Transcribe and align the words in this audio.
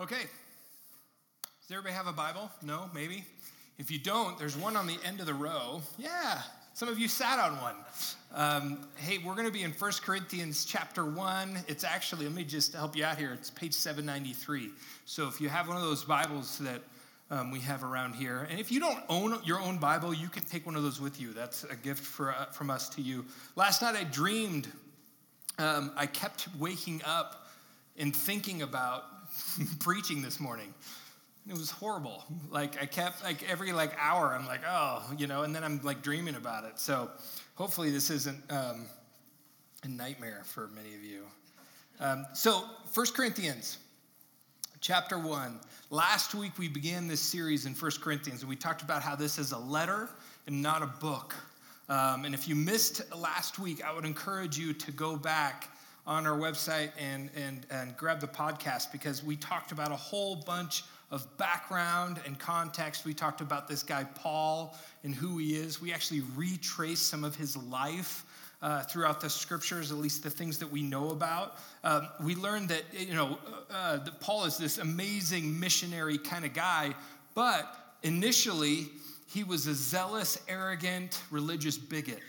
Okay. 0.00 0.22
Does 1.42 1.70
everybody 1.70 1.94
have 1.94 2.06
a 2.06 2.12
Bible? 2.12 2.50
No, 2.62 2.88
maybe? 2.94 3.22
If 3.76 3.90
you 3.90 3.98
don't, 3.98 4.38
there's 4.38 4.56
one 4.56 4.74
on 4.74 4.86
the 4.86 4.96
end 5.04 5.20
of 5.20 5.26
the 5.26 5.34
row. 5.34 5.82
Yeah, 5.98 6.40
some 6.72 6.88
of 6.88 6.98
you 6.98 7.06
sat 7.06 7.38
on 7.38 7.60
one. 7.60 7.74
Um, 8.34 8.88
hey, 8.96 9.18
we're 9.18 9.34
going 9.34 9.46
to 9.46 9.52
be 9.52 9.62
in 9.62 9.72
1 9.72 9.92
Corinthians 10.02 10.64
chapter 10.64 11.04
1. 11.04 11.64
It's 11.68 11.84
actually, 11.84 12.24
let 12.24 12.34
me 12.34 12.44
just 12.44 12.72
help 12.72 12.96
you 12.96 13.04
out 13.04 13.18
here. 13.18 13.34
It's 13.34 13.50
page 13.50 13.74
793. 13.74 14.70
So 15.04 15.28
if 15.28 15.38
you 15.38 15.50
have 15.50 15.68
one 15.68 15.76
of 15.76 15.82
those 15.82 16.02
Bibles 16.02 16.56
that 16.60 16.80
um, 17.30 17.50
we 17.50 17.60
have 17.60 17.84
around 17.84 18.14
here, 18.14 18.46
and 18.50 18.58
if 18.58 18.72
you 18.72 18.80
don't 18.80 19.04
own 19.10 19.38
your 19.44 19.60
own 19.60 19.76
Bible, 19.76 20.14
you 20.14 20.28
can 20.28 20.44
take 20.44 20.64
one 20.64 20.76
of 20.76 20.82
those 20.82 20.98
with 20.98 21.20
you. 21.20 21.34
That's 21.34 21.64
a 21.64 21.76
gift 21.76 22.02
for, 22.02 22.32
uh, 22.32 22.46
from 22.46 22.70
us 22.70 22.88
to 22.90 23.02
you. 23.02 23.26
Last 23.54 23.82
night 23.82 23.96
I 23.96 24.04
dreamed, 24.04 24.66
um, 25.58 25.92
I 25.94 26.06
kept 26.06 26.48
waking 26.58 27.02
up 27.04 27.48
and 27.98 28.16
thinking 28.16 28.62
about 28.62 29.19
preaching 29.80 30.22
this 30.22 30.40
morning. 30.40 30.72
It 31.48 31.54
was 31.54 31.70
horrible. 31.70 32.24
Like 32.50 32.80
I 32.80 32.86
kept 32.86 33.24
like 33.24 33.48
every 33.50 33.72
like 33.72 33.92
hour, 33.98 34.34
I'm 34.34 34.46
like, 34.46 34.60
oh, 34.68 35.02
you 35.16 35.26
know, 35.26 35.42
and 35.42 35.54
then 35.54 35.64
I'm 35.64 35.80
like 35.82 36.02
dreaming 36.02 36.34
about 36.34 36.64
it. 36.64 36.78
So 36.78 37.10
hopefully 37.54 37.90
this 37.90 38.10
isn't 38.10 38.42
um, 38.50 38.86
a 39.82 39.88
nightmare 39.88 40.42
for 40.44 40.68
many 40.68 40.94
of 40.94 41.04
you. 41.04 41.22
Um, 41.98 42.26
so 42.34 42.64
First 42.92 43.14
Corinthians 43.14 43.78
chapter 44.80 45.18
1. 45.18 45.60
Last 45.90 46.34
week 46.34 46.52
we 46.58 46.68
began 46.68 47.06
this 47.06 47.20
series 47.20 47.66
in 47.66 47.74
First 47.74 48.00
Corinthians, 48.00 48.40
and 48.40 48.48
we 48.48 48.56
talked 48.56 48.82
about 48.82 49.02
how 49.02 49.14
this 49.14 49.38
is 49.38 49.52
a 49.52 49.58
letter 49.58 50.08
and 50.46 50.62
not 50.62 50.82
a 50.82 50.86
book. 50.86 51.34
Um, 51.88 52.24
and 52.24 52.34
if 52.34 52.46
you 52.46 52.54
missed 52.54 53.02
last 53.14 53.58
week, 53.58 53.84
I 53.84 53.92
would 53.92 54.04
encourage 54.04 54.56
you 54.56 54.72
to 54.72 54.92
go 54.92 55.16
back 55.16 55.68
on 56.10 56.26
our 56.26 56.36
website 56.36 56.90
and, 56.98 57.30
and, 57.36 57.64
and 57.70 57.96
grab 57.96 58.18
the 58.18 58.26
podcast 58.26 58.90
because 58.90 59.22
we 59.22 59.36
talked 59.36 59.70
about 59.70 59.92
a 59.92 59.96
whole 59.96 60.34
bunch 60.34 60.82
of 61.12 61.24
background 61.38 62.18
and 62.26 62.36
context. 62.36 63.04
We 63.04 63.14
talked 63.14 63.40
about 63.40 63.68
this 63.68 63.84
guy, 63.84 64.02
Paul, 64.16 64.76
and 65.04 65.14
who 65.14 65.38
he 65.38 65.54
is. 65.54 65.80
We 65.80 65.92
actually 65.92 66.22
retraced 66.34 67.06
some 67.06 67.22
of 67.22 67.36
his 67.36 67.56
life. 67.56 68.26
Uh, 68.62 68.82
throughout 68.82 69.22
the 69.22 69.30
scriptures, 69.30 69.90
at 69.90 69.96
least 69.96 70.22
the 70.22 70.28
things 70.28 70.58
that 70.58 70.70
we 70.70 70.82
know 70.82 71.12
about, 71.12 71.56
um, 71.82 72.06
we 72.22 72.34
learned 72.34 72.68
that 72.68 72.82
you 72.92 73.14
know 73.14 73.38
uh, 73.70 73.96
that 73.96 74.20
Paul 74.20 74.44
is 74.44 74.58
this 74.58 74.76
amazing 74.76 75.58
missionary 75.58 76.18
kind 76.18 76.44
of 76.44 76.52
guy, 76.52 76.94
but 77.34 77.74
initially 78.02 78.88
he 79.26 79.44
was 79.44 79.66
a 79.66 79.72
zealous, 79.72 80.42
arrogant, 80.46 81.22
religious 81.30 81.78
bigot, 81.78 82.20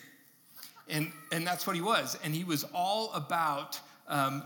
and 0.91 1.11
and 1.31 1.47
that's 1.47 1.65
what 1.65 1.75
he 1.75 1.81
was, 1.81 2.17
and 2.23 2.35
he 2.35 2.43
was 2.43 2.65
all 2.73 3.11
about 3.13 3.79
um, 4.07 4.43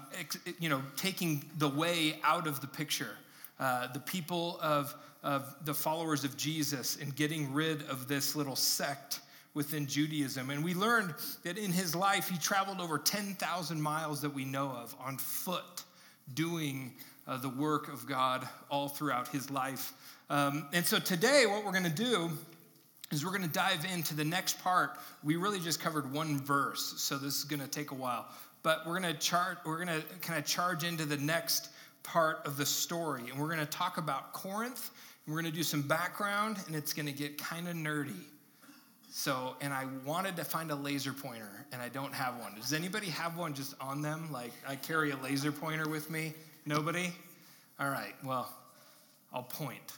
you 0.60 0.70
know 0.70 0.82
taking 0.96 1.44
the 1.58 1.70
way 1.70 2.20
out 2.24 2.48
of 2.48 2.62
the 2.62 2.68
picture. 2.68 3.18
Uh, 3.58 3.88
the 3.94 4.00
people 4.02 4.60
of, 4.62 4.94
of 5.24 5.56
the 5.64 5.74
followers 5.74 6.26
of 6.26 6.36
Jesus 6.36 6.98
and 7.02 7.16
getting 7.16 7.54
rid 7.54 7.84
of 7.84 8.06
this 8.10 8.36
little 8.36 8.56
sect 8.56 9.22
within 9.54 9.88
Judaism. 9.88 10.50
And 10.50 10.62
we 10.62 10.74
learned 10.74 11.14
that 11.44 11.58
in 11.58 11.72
his 11.72 11.96
life, 11.96 12.28
he 12.28 12.38
traveled 12.38 12.82
over 12.82 12.98
10,000 12.98 13.82
miles 13.82 14.22
that 14.22 14.34
we 14.34 14.44
know 14.44 14.68
of 14.72 14.94
on 15.00 15.18
foot, 15.18 15.84
doing 16.34 16.92
uh, 17.28 17.38
the 17.38 17.48
work 17.48 17.88
of 17.88 18.06
God 18.06 18.46
all 18.70 18.90
throughout 18.90 19.30
his 19.30 19.50
life. 19.50 19.94
Um, 20.30 20.68
and 20.74 20.86
so 20.86 21.00
today, 21.00 21.46
what 21.48 21.64
we're 21.64 21.72
going 21.72 21.84
to 21.84 21.90
do 21.90 22.30
is 23.16 23.26
we're 23.26 23.32
going 23.32 23.44
to 23.44 23.48
dive 23.48 23.86
into 23.94 24.16
the 24.16 24.24
next 24.24 24.62
part. 24.64 24.98
We 25.24 25.36
really 25.38 25.60
just 25.60 25.80
covered 25.80 26.12
one 26.12 26.40
verse, 26.40 26.96
so 26.98 27.18
this 27.18 27.38
is 27.38 27.44
going 27.44 27.62
to 27.62 27.68
take 27.68 27.92
a 27.92 27.96
while. 27.96 28.28
But 28.62 28.86
we're 28.86 29.00
going 29.00 29.14
to 29.14 29.20
chart. 29.20 29.60
We're 29.66 29.84
going 29.84 30.02
to 30.02 30.06
kind 30.22 30.38
of 30.38 30.46
charge 30.46 30.84
into 30.84 31.06
the 31.06 31.18
next 31.18 31.70
part 32.04 32.46
of 32.46 32.58
the 32.58 32.66
story. 32.66 33.24
And 33.30 33.40
we're 33.40 33.48
going 33.48 33.60
to 33.60 33.66
talk 33.66 33.98
about 33.98 34.34
Corinth, 34.34 34.92
we're 35.28 35.42
going 35.42 35.46
to 35.46 35.58
do 35.58 35.64
some 35.64 35.82
background, 35.82 36.58
and 36.68 36.76
it's 36.76 36.94
going 36.94 37.08
to 37.08 37.12
get 37.12 37.38
kind 37.38 37.68
of 37.68 37.76
nerdy. 37.76 38.14
So, 39.10 39.56
and 39.62 39.74
I 39.74 39.86
wanted 40.06 40.36
to 40.36 40.44
find 40.44 40.72
a 40.72 40.76
laser 40.76 41.14
pointer, 41.14 41.66
and 41.72 41.82
I 41.82 41.90
don't 41.90 42.14
have 42.14 42.38
one. 42.38 42.54
Does 42.56 42.74
anybody 42.74 43.08
have 43.08 43.38
one 43.38 43.54
just 43.54 43.74
on 43.80 44.02
them? 44.02 44.30
Like, 44.32 44.52
I 44.68 44.76
carry 44.76 45.12
a 45.12 45.18
laser 45.18 45.52
pointer 45.52 45.88
with 45.88 46.12
me? 46.12 46.34
Nobody? 46.66 47.14
All 47.80 47.90
right, 47.90 48.14
well, 48.24 48.54
I'll 49.34 49.44
point. 49.44 49.94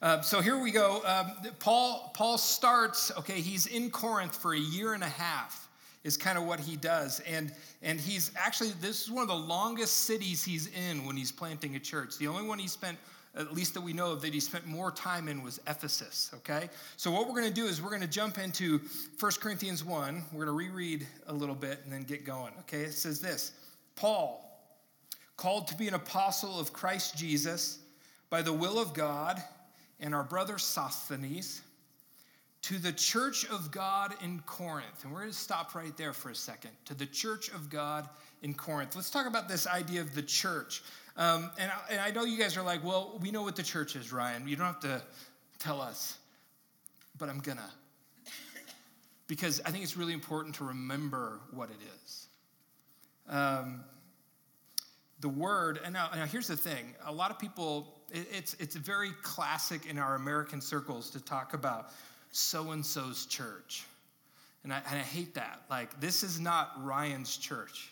Uh, 0.00 0.20
so 0.20 0.40
here 0.40 0.58
we 0.58 0.70
go. 0.70 1.02
Um, 1.04 1.32
Paul, 1.58 2.12
Paul 2.14 2.38
starts, 2.38 3.10
okay, 3.18 3.40
he's 3.40 3.66
in 3.66 3.90
Corinth 3.90 4.36
for 4.36 4.54
a 4.54 4.58
year 4.58 4.92
and 4.92 5.02
a 5.02 5.08
half 5.08 5.68
is 6.04 6.16
kind 6.16 6.38
of 6.38 6.44
what 6.44 6.60
he 6.60 6.76
does. 6.76 7.20
And, 7.20 7.52
and 7.82 8.00
he's 8.00 8.30
actually, 8.36 8.70
this 8.80 9.02
is 9.02 9.10
one 9.10 9.22
of 9.22 9.28
the 9.28 9.34
longest 9.34 10.04
cities 10.04 10.44
he's 10.44 10.68
in 10.68 11.04
when 11.04 11.16
he's 11.16 11.32
planting 11.32 11.74
a 11.74 11.80
church. 11.80 12.16
The 12.16 12.28
only 12.28 12.46
one 12.46 12.60
he 12.60 12.68
spent, 12.68 12.96
at 13.36 13.52
least 13.52 13.74
that 13.74 13.80
we 13.80 13.92
know 13.92 14.12
of, 14.12 14.22
that 14.22 14.32
he 14.32 14.38
spent 14.38 14.66
more 14.66 14.92
time 14.92 15.26
in 15.26 15.42
was 15.42 15.60
Ephesus, 15.66 16.30
okay? 16.36 16.70
So 16.96 17.10
what 17.10 17.26
we're 17.26 17.40
going 17.40 17.52
to 17.52 17.54
do 17.54 17.66
is 17.66 17.82
we're 17.82 17.90
going 17.90 18.00
to 18.02 18.06
jump 18.06 18.38
into 18.38 18.80
1 19.18 19.32
Corinthians 19.40 19.84
1. 19.84 20.24
We're 20.32 20.44
going 20.44 20.46
to 20.46 20.52
reread 20.52 21.06
a 21.26 21.32
little 21.32 21.56
bit 21.56 21.80
and 21.82 21.92
then 21.92 22.04
get 22.04 22.24
going, 22.24 22.52
okay? 22.60 22.82
It 22.82 22.94
says 22.94 23.20
this 23.20 23.52
Paul, 23.96 24.44
called 25.36 25.66
to 25.68 25.76
be 25.76 25.88
an 25.88 25.94
apostle 25.94 26.60
of 26.60 26.72
Christ 26.72 27.16
Jesus 27.16 27.80
by 28.30 28.42
the 28.42 28.52
will 28.52 28.78
of 28.78 28.94
God, 28.94 29.42
and 30.00 30.14
our 30.14 30.24
brother 30.24 30.58
Sosthenes 30.58 31.60
to 32.62 32.78
the 32.78 32.92
church 32.92 33.46
of 33.46 33.70
God 33.70 34.14
in 34.22 34.40
Corinth. 34.40 35.04
And 35.04 35.12
we're 35.12 35.20
going 35.20 35.32
to 35.32 35.36
stop 35.38 35.74
right 35.74 35.96
there 35.96 36.12
for 36.12 36.30
a 36.30 36.34
second. 36.34 36.70
To 36.86 36.94
the 36.94 37.06
church 37.06 37.48
of 37.50 37.70
God 37.70 38.08
in 38.42 38.54
Corinth. 38.54 38.96
Let's 38.96 39.10
talk 39.10 39.26
about 39.26 39.48
this 39.48 39.66
idea 39.66 40.00
of 40.00 40.14
the 40.14 40.22
church. 40.22 40.82
Um, 41.16 41.50
and, 41.58 41.70
I, 41.70 41.92
and 41.92 42.00
I 42.00 42.10
know 42.10 42.24
you 42.24 42.38
guys 42.38 42.56
are 42.56 42.62
like, 42.62 42.84
well, 42.84 43.18
we 43.22 43.30
know 43.30 43.42
what 43.42 43.56
the 43.56 43.62
church 43.62 43.96
is, 43.96 44.12
Ryan. 44.12 44.46
You 44.46 44.56
don't 44.56 44.66
have 44.66 44.80
to 44.80 45.02
tell 45.58 45.80
us, 45.80 46.18
but 47.16 47.28
I'm 47.28 47.38
going 47.38 47.58
to. 47.58 48.32
Because 49.26 49.60
I 49.64 49.70
think 49.70 49.84
it's 49.84 49.96
really 49.96 50.14
important 50.14 50.54
to 50.56 50.64
remember 50.64 51.40
what 51.52 51.70
it 51.70 51.76
is. 52.04 52.26
Um, 53.28 53.84
the 55.20 55.28
word, 55.28 55.80
and 55.84 55.92
now, 55.92 56.08
now, 56.14 56.24
here's 56.24 56.46
the 56.46 56.56
thing 56.56 56.94
a 57.04 57.12
lot 57.12 57.30
of 57.30 57.38
people, 57.38 57.97
it's, 58.10 58.54
it's 58.54 58.76
very 58.76 59.10
classic 59.22 59.86
in 59.86 59.98
our 59.98 60.14
American 60.14 60.60
circles 60.60 61.10
to 61.10 61.20
talk 61.20 61.54
about 61.54 61.90
so 62.32 62.70
and 62.72 62.84
so's 62.84 63.26
church. 63.26 63.84
And 64.64 64.72
I, 64.72 64.80
and 64.90 64.98
I, 64.98 65.02
hate 65.02 65.34
that. 65.34 65.62
Like, 65.70 66.00
this 66.00 66.22
is 66.22 66.40
not 66.40 66.72
Ryan's 66.82 67.36
church. 67.36 67.90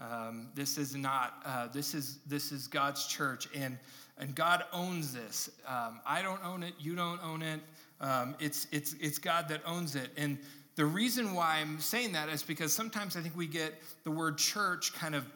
Um, 0.00 0.48
this 0.54 0.78
is 0.78 0.94
not, 0.94 1.34
uh, 1.44 1.68
this, 1.68 1.94
is, 1.94 2.18
this 2.26 2.52
is 2.52 2.66
God's 2.66 3.06
church. 3.06 3.48
And, 3.54 3.78
and 4.18 4.34
God 4.34 4.64
owns 4.72 5.14
this. 5.14 5.50
Um, 5.66 6.00
I 6.06 6.22
don't 6.22 6.44
own 6.44 6.62
it. 6.62 6.74
You 6.78 6.94
don't 6.94 7.22
own 7.22 7.42
it. 7.42 7.60
Um, 8.00 8.34
it's, 8.40 8.66
it's, 8.72 8.94
it's 9.00 9.18
God 9.18 9.48
that 9.48 9.62
owns 9.64 9.96
it. 9.96 10.10
And 10.16 10.38
the 10.74 10.84
reason 10.84 11.34
why 11.34 11.58
I'm 11.60 11.80
saying 11.80 12.12
that 12.12 12.28
is 12.28 12.42
because 12.42 12.72
sometimes 12.72 13.16
I 13.16 13.20
think 13.20 13.36
we 13.36 13.46
get 13.46 13.74
the 14.04 14.10
word 14.10 14.38
church 14.38 14.92
kind 14.94 15.14
of 15.14 15.26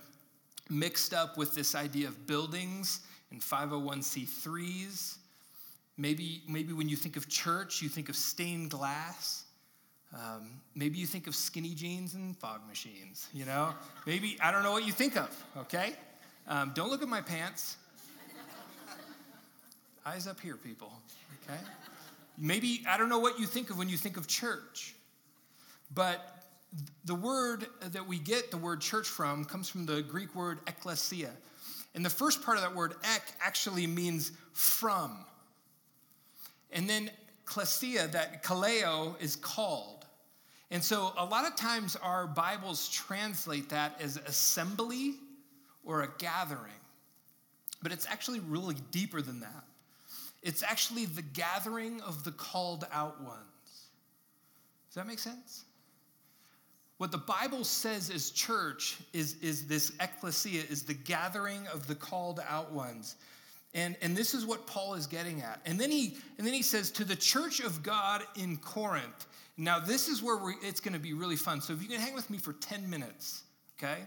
mixed 0.69 1.15
up 1.15 1.37
with 1.37 1.55
this 1.55 1.75
idea 1.75 2.09
of 2.09 2.27
buildings 2.27 3.01
and 3.31 3.41
501c3s 3.41 5.19
Maybe, 5.99 6.43
maybe 6.47 6.73
when 6.73 6.89
you 6.89 6.97
think 6.97 7.17
of 7.17 7.29
church, 7.29 7.81
you 7.81 7.89
think 7.89 8.09
of 8.09 8.17
stained 8.17 8.71
glass. 8.71 9.45
Um, 10.13 10.61
maybe 10.75 10.99
you 10.99 11.07
think 11.07 11.27
of 11.27 11.35
skinny 11.35 11.75
jeans 11.75 12.15
and 12.15 12.37
fog 12.37 12.61
machines, 12.69 13.29
you 13.33 13.45
know? 13.47 13.71
Maybe, 14.07 14.37
I 14.43 14.53
don't 14.53 14.63
know 14.63 14.73
what 14.73 14.87
you 14.87 14.93
think 14.93 15.17
of, 15.17 15.45
okay? 15.57 15.95
Um, 16.47 16.73
don't 16.75 16.91
look 16.91 17.03
at 17.03 17.09
my 17.09 17.23
pants. 17.23 17.77
Eyes 20.05 20.27
up 20.27 20.39
here, 20.39 20.57
people, 20.57 20.93
okay? 21.43 21.59
Maybe, 22.39 22.85
I 22.89 22.99
don't 22.99 23.09
know 23.09 23.19
what 23.19 23.41
you 23.41 23.47
think 23.47 23.71
of 23.71 23.79
when 23.79 23.89
you 23.89 23.97
think 23.97 24.17
of 24.19 24.29
church. 24.29 24.95
But 25.95 26.45
the 27.07 27.15
word 27.15 27.67
that 27.81 28.07
we 28.07 28.19
get 28.19 28.51
the 28.51 28.59
word 28.59 28.83
church 28.83 29.09
from 29.09 29.45
comes 29.47 29.69
from 29.69 29.87
the 29.87 30.03
Greek 30.03 30.35
word 30.35 30.59
ekklesia. 30.67 31.31
And 31.97 32.05
the 32.05 32.11
first 32.11 32.45
part 32.45 32.59
of 32.59 32.63
that 32.63 32.75
word 32.75 32.95
ek 33.03 33.23
actually 33.41 33.87
means 33.87 34.31
from. 34.53 35.17
And 36.71 36.89
then 36.89 37.11
klesia, 37.47 38.13
that 38.13 38.45
kaleo, 38.45 39.21
is 39.21 39.35
called. 39.35 40.05
And 40.71 40.85
so 40.85 41.13
a 41.17 41.25
lot 41.25 41.47
of 41.47 41.57
times 41.57 41.97
our 41.97 42.27
Bibles 42.27 42.89
translate 42.91 43.71
that 43.71 43.99
as 44.01 44.19
assembly 44.19 45.15
or 45.85 46.03
a 46.03 46.09
gathering. 46.19 46.73
But 47.83 47.93
it's 47.93 48.07
actually 48.07 48.41
really 48.41 48.77
deeper 48.91 49.23
than 49.23 49.41
that. 49.41 49.65
It's 50.43 50.63
actually 50.63 51.07
the 51.07 51.23
gathering 51.23 52.03
of 52.03 52.25
the 52.25 52.33
called 52.33 52.87
out 52.93 53.23
ones. 53.23 53.41
Does 54.89 54.97
that 54.97 55.07
make 55.07 55.19
sense? 55.19 55.65
What 56.99 57.13
the 57.13 57.19
Bible 57.19 57.65
says 57.65 58.09
is 58.09 58.31
church 58.31 58.99
is, 59.13 59.37
is 59.43 59.67
this 59.67 59.93
ecclesia, 60.01 60.63
is 60.71 60.83
the 60.83 60.95
gathering 60.95 61.67
of 61.73 61.87
the 61.87 61.95
called 61.95 62.41
out 62.49 62.73
ones. 62.73 63.17
And, 63.75 63.97
and 64.01 64.17
this 64.17 64.33
is 64.33 64.47
what 64.47 64.67
Paul 64.67 64.95
is 64.95 65.07
getting 65.07 65.43
at. 65.43 65.61
And 65.67 65.79
then 65.79 65.91
he, 65.91 66.17
and 66.39 66.47
then 66.47 66.55
he 66.55 66.63
says, 66.63 66.91
to 66.93 67.05
the 67.05 67.17
church 67.17 67.61
of 67.61 67.83
God 67.83 68.23
in 68.37 68.57
Corinth. 68.57 69.27
Now, 69.59 69.79
this 69.79 70.09
is 70.09 70.23
where 70.23 70.39
it's 70.63 70.81
going 70.81 70.95
to 70.95 71.01
be 71.01 71.13
really 71.13 71.37
fun. 71.37 71.61
So 71.61 71.75
if 71.75 71.83
you 71.83 71.89
can 71.89 72.01
hang 72.01 72.15
with 72.15 72.31
me 72.31 72.39
for 72.39 72.55
10 72.55 72.89
minutes, 72.89 73.43
okay? 73.79 74.03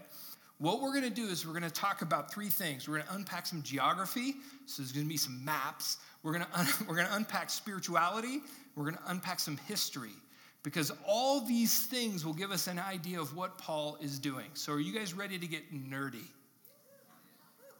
what 0.60 0.82
we're 0.82 0.92
going 0.92 1.04
to 1.04 1.10
do 1.10 1.26
is 1.26 1.46
we're 1.46 1.58
going 1.58 1.62
to 1.62 1.70
talk 1.70 2.02
about 2.02 2.30
three 2.30 2.50
things. 2.50 2.86
We're 2.86 2.96
going 2.96 3.06
to 3.06 3.14
unpack 3.14 3.46
some 3.46 3.62
geography, 3.62 4.34
so 4.66 4.82
there's 4.82 4.92
going 4.92 5.06
to 5.06 5.08
be 5.08 5.16
some 5.16 5.42
maps. 5.42 5.96
We're 6.22 6.32
going 6.32 6.44
to, 6.44 6.58
un- 6.58 6.66
we're 6.86 6.96
going 6.96 7.08
to 7.08 7.14
unpack 7.14 7.48
spirituality. 7.48 8.40
We're 8.76 8.84
going 8.84 8.96
to 8.96 9.10
unpack 9.10 9.40
some 9.40 9.56
history 9.66 10.12
because 10.62 10.92
all 11.06 11.40
these 11.40 11.86
things 11.86 12.24
will 12.24 12.34
give 12.34 12.50
us 12.50 12.66
an 12.66 12.78
idea 12.78 13.20
of 13.20 13.34
what 13.36 13.58
Paul 13.58 13.96
is 14.00 14.18
doing. 14.18 14.46
So, 14.54 14.72
are 14.72 14.80
you 14.80 14.92
guys 14.92 15.14
ready 15.14 15.38
to 15.38 15.46
get 15.46 15.72
nerdy? 15.72 16.26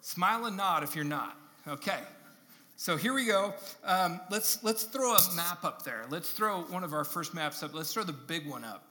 Smile 0.00 0.46
and 0.46 0.56
nod 0.56 0.82
if 0.82 0.96
you're 0.96 1.04
not. 1.04 1.36
Okay. 1.68 1.98
So 2.76 2.96
here 2.96 3.12
we 3.12 3.26
go. 3.26 3.52
Um, 3.84 4.20
let's 4.30 4.64
let's 4.64 4.84
throw 4.84 5.14
a 5.14 5.34
map 5.36 5.64
up 5.64 5.84
there. 5.84 6.06
Let's 6.08 6.32
throw 6.32 6.62
one 6.62 6.82
of 6.82 6.94
our 6.94 7.04
first 7.04 7.34
maps 7.34 7.62
up. 7.62 7.74
Let's 7.74 7.92
throw 7.92 8.04
the 8.04 8.14
big 8.14 8.48
one 8.48 8.64
up. 8.64 8.86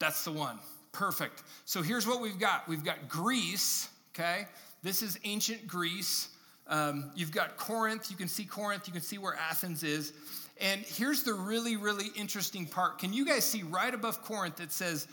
That's 0.00 0.24
the 0.24 0.32
one. 0.32 0.58
Perfect. 0.90 1.44
So 1.66 1.80
here's 1.80 2.04
what 2.04 2.20
we've 2.20 2.40
got. 2.40 2.66
We've 2.66 2.84
got 2.84 3.08
Greece. 3.08 3.88
Okay. 4.12 4.46
This 4.82 5.02
is 5.02 5.20
ancient 5.22 5.68
Greece. 5.68 6.30
Um, 6.66 7.12
you've 7.14 7.30
got 7.30 7.56
Corinth. 7.56 8.10
You 8.10 8.16
can 8.16 8.26
see 8.26 8.44
Corinth. 8.44 8.88
You 8.88 8.92
can 8.92 9.02
see 9.02 9.18
where 9.18 9.36
Athens 9.36 9.84
is. 9.84 10.12
And 10.60 10.80
here's 10.82 11.22
the 11.22 11.34
really, 11.34 11.76
really 11.76 12.08
interesting 12.16 12.66
part. 12.66 12.98
Can 12.98 13.12
you 13.12 13.24
guys 13.24 13.44
see 13.44 13.62
right 13.62 13.94
above 13.94 14.22
Corinth 14.22 14.60
it 14.60 14.72
says 14.72 15.06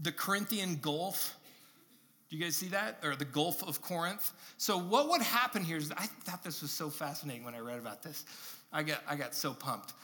the 0.00 0.12
Corinthian 0.12 0.76
Gulf? 0.76 1.36
Do 2.28 2.36
you 2.36 2.42
guys 2.42 2.56
see 2.56 2.68
that? 2.68 2.98
Or 3.02 3.16
the 3.16 3.24
Gulf 3.24 3.62
of 3.66 3.80
Corinth? 3.80 4.32
So, 4.58 4.76
what 4.76 5.08
would 5.08 5.22
happen 5.22 5.64
here 5.64 5.76
is 5.76 5.92
I 5.92 6.06
thought 6.06 6.42
this 6.42 6.62
was 6.62 6.70
so 6.70 6.90
fascinating 6.90 7.44
when 7.44 7.54
I 7.54 7.60
read 7.60 7.78
about 7.78 8.02
this. 8.02 8.24
I 8.72 8.82
got, 8.82 9.02
I 9.08 9.16
got 9.16 9.34
so 9.34 9.54
pumped. 9.54 9.94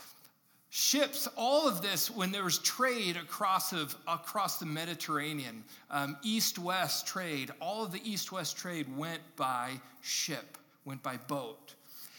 Ships, 0.71 1.29
all 1.37 1.69
of 1.69 1.83
this, 1.83 2.11
when 2.11 2.33
there 2.33 2.43
was 2.43 2.59
trade 2.59 3.17
across, 3.17 3.73
of, 3.73 3.95
across 4.09 4.59
the 4.59 4.67
Mediterranean, 4.67 5.63
um, 5.89 6.17
east 6.25 6.59
west 6.59 7.07
trade, 7.07 7.53
all 7.61 7.85
of 7.85 7.93
the 7.93 8.01
east 8.03 8.33
west 8.33 8.57
trade 8.57 8.87
went 8.97 9.21
by 9.37 9.73
ship, 10.01 10.59
went 10.85 11.01
by 11.01 11.17
boat. 11.29 11.75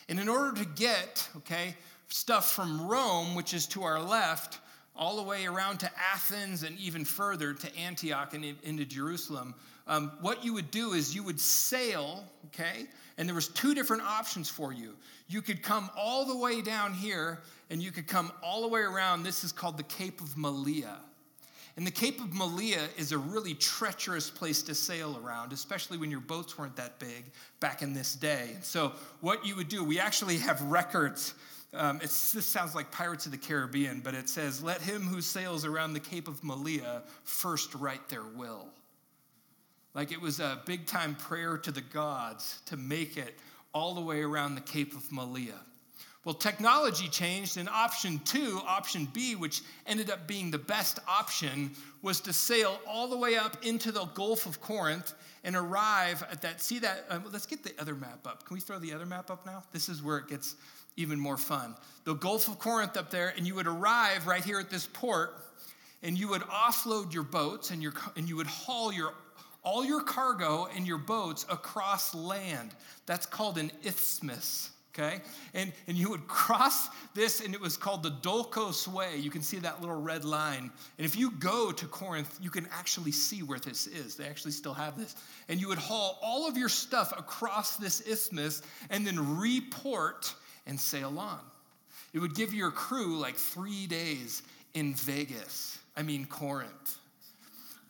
And 0.07 0.19
in 0.19 0.29
order 0.29 0.57
to 0.63 0.65
get, 0.69 1.27
okay, 1.37 1.75
stuff 2.15 2.53
from 2.53 2.87
Rome, 2.87 3.35
which 3.35 3.53
is 3.53 3.67
to 3.67 3.83
our 3.83 4.01
left, 4.01 4.59
all 4.95 5.17
the 5.17 5.23
way 5.23 5.45
around 5.45 5.81
to 5.81 5.91
Athens 6.13 6.63
and 6.63 6.79
even 6.79 7.03
further 7.03 7.53
to 7.53 7.77
Antioch 7.77 8.33
and 8.33 8.55
into 8.63 8.85
Jerusalem, 8.85 9.53
um, 9.85 10.13
what 10.21 10.43
you 10.43 10.53
would 10.53 10.71
do 10.71 10.93
is 10.93 11.13
you 11.13 11.23
would 11.23 11.39
sail, 11.39 12.23
okay? 12.47 12.85
And 13.17 13.27
there 13.27 13.35
was 13.35 13.49
two 13.49 13.75
different 13.75 14.03
options 14.03 14.49
for 14.49 14.71
you. 14.71 14.95
You 15.27 15.41
could 15.41 15.61
come 15.61 15.89
all 15.97 16.25
the 16.25 16.37
way 16.37 16.61
down 16.61 16.93
here, 16.93 17.41
and 17.69 17.83
you 17.83 17.91
could 17.91 18.07
come 18.07 18.31
all 18.41 18.61
the 18.61 18.69
way 18.69 18.79
around. 18.79 19.23
This 19.23 19.43
is 19.43 19.51
called 19.51 19.75
the 19.75 19.83
Cape 19.83 20.21
of 20.21 20.35
Malea. 20.35 20.95
And 21.75 21.85
the 21.85 21.91
Cape 21.91 22.21
of 22.21 22.29
Malea 22.29 22.87
is 22.97 23.11
a 23.11 23.17
really 23.17 23.55
treacherous 23.55 24.29
place 24.29 24.61
to 24.63 24.73
sail 24.73 25.21
around, 25.21 25.51
especially 25.51 25.97
when 25.97 26.09
your 26.09 26.21
boats 26.21 26.57
weren't 26.57 26.77
that 26.77 26.97
big 26.97 27.25
back 27.59 27.81
in 27.81 27.93
this 27.93 28.15
day. 28.15 28.51
And 28.55 28.63
so, 28.63 28.93
what 29.19 29.45
you 29.45 29.57
would 29.57 29.67
do, 29.67 29.83
we 29.83 29.99
actually 29.99 30.37
have 30.37 30.61
records. 30.61 31.33
Um, 31.75 31.99
this 31.99 32.45
sounds 32.45 32.73
like 32.73 32.91
Pirates 32.91 33.25
of 33.25 33.31
the 33.31 33.37
Caribbean, 33.37 33.99
but 33.99 34.13
it 34.13 34.29
says, 34.29 34.63
Let 34.63 34.81
him 34.81 35.01
who 35.01 35.21
sails 35.21 35.65
around 35.65 35.93
the 35.93 35.99
Cape 35.99 36.27
of 36.27 36.43
Malia 36.43 37.03
first 37.23 37.75
write 37.75 38.07
their 38.09 38.23
will. 38.23 38.67
Like 39.93 40.11
it 40.11 40.19
was 40.19 40.39
a 40.39 40.61
big 40.65 40.85
time 40.85 41.15
prayer 41.15 41.57
to 41.57 41.71
the 41.71 41.81
gods 41.81 42.59
to 42.65 42.77
make 42.77 43.17
it 43.17 43.35
all 43.73 43.93
the 43.93 44.01
way 44.01 44.21
around 44.21 44.55
the 44.55 44.61
Cape 44.61 44.95
of 44.95 45.09
Malia. 45.11 45.59
Well, 46.25 46.33
technology 46.33 47.07
changed, 47.07 47.57
and 47.57 47.69
option 47.69 48.19
two, 48.25 48.59
option 48.65 49.07
B, 49.13 49.35
which 49.35 49.61
ended 49.85 50.09
up 50.09 50.27
being 50.27 50.49
the 50.49 50.57
best 50.57 50.97
option, 51.07 51.71
was 52.01 52.19
to 52.21 52.33
sail 52.33 52.79
all 52.87 53.07
the 53.07 53.17
way 53.17 53.35
up 53.35 53.63
into 53.63 53.91
the 53.91 54.05
Gulf 54.05 54.47
of 54.47 54.59
Corinth 54.59 55.13
and 55.43 55.55
arrive 55.55 56.23
at 56.31 56.41
that. 56.41 56.61
See 56.61 56.79
that? 56.79 57.05
Um, 57.11 57.25
let's 57.31 57.45
get 57.45 57.63
the 57.63 57.73
other 57.79 57.93
map 57.93 58.25
up. 58.25 58.43
Can 58.43 58.55
we 58.55 58.59
throw 58.59 58.79
the 58.79 58.91
other 58.91 59.05
map 59.05 59.29
up 59.29 59.45
now? 59.45 59.63
This 59.71 59.87
is 59.87 60.01
where 60.01 60.17
it 60.17 60.27
gets 60.27 60.55
even 60.97 61.19
more 61.19 61.37
fun. 61.37 61.75
The 62.03 62.13
Gulf 62.13 62.47
of 62.47 62.59
Corinth 62.59 62.97
up 62.97 63.09
there, 63.09 63.33
and 63.35 63.45
you 63.45 63.55
would 63.55 63.67
arrive 63.67 64.27
right 64.27 64.43
here 64.43 64.59
at 64.59 64.69
this 64.69 64.87
port, 64.91 65.35
and 66.03 66.17
you 66.17 66.29
would 66.29 66.43
offload 66.43 67.13
your 67.13 67.23
boats 67.23 67.71
and, 67.71 67.81
your, 67.81 67.93
and 68.15 68.29
you 68.29 68.35
would 68.35 68.47
haul 68.47 68.93
your 68.93 69.13
all 69.65 69.83
your 69.83 70.01
cargo 70.01 70.67
and 70.75 70.87
your 70.87 70.99
boats 70.99 71.45
across 71.49 72.13
land. 72.13 72.69
That's 73.07 73.25
called 73.25 73.57
an 73.57 73.71
isthmus, 73.83 74.69
okay? 74.93 75.21
And, 75.53 75.73
and 75.87 75.97
you 75.97 76.11
would 76.11 76.27
cross 76.27 76.87
this, 77.15 77.41
and 77.41 77.53
it 77.53 77.59
was 77.59 77.75
called 77.75 78.03
the 78.03 78.11
Diolkos 78.11 78.87
Way. 78.87 79.17
You 79.17 79.31
can 79.31 79.41
see 79.41 79.57
that 79.57 79.81
little 79.81 79.99
red 79.99 80.23
line. 80.23 80.71
And 80.97 81.05
if 81.05 81.17
you 81.17 81.31
go 81.31 81.71
to 81.71 81.85
Corinth, 81.87 82.37
you 82.39 82.51
can 82.51 82.67
actually 82.71 83.11
see 83.11 83.41
where 83.41 83.59
this 83.59 83.87
is. 83.87 84.15
They 84.15 84.27
actually 84.27 84.51
still 84.51 84.75
have 84.75 84.97
this. 84.97 85.15
And 85.49 85.59
you 85.59 85.67
would 85.69 85.79
haul 85.79 86.19
all 86.21 86.47
of 86.47 86.55
your 86.55 86.69
stuff 86.69 87.11
across 87.17 87.75
this 87.77 88.01
isthmus 88.01 88.61
and 88.91 89.05
then 89.05 89.37
report 89.37 90.33
and 90.67 90.79
sail 90.79 91.17
on. 91.19 91.39
It 92.13 92.19
would 92.19 92.35
give 92.35 92.53
your 92.53 92.71
crew 92.71 93.17
like 93.17 93.35
three 93.35 93.87
days 93.87 94.43
in 94.73 94.93
Vegas, 94.93 95.79
I 95.95 96.03
mean, 96.03 96.25
Corinth 96.25 96.97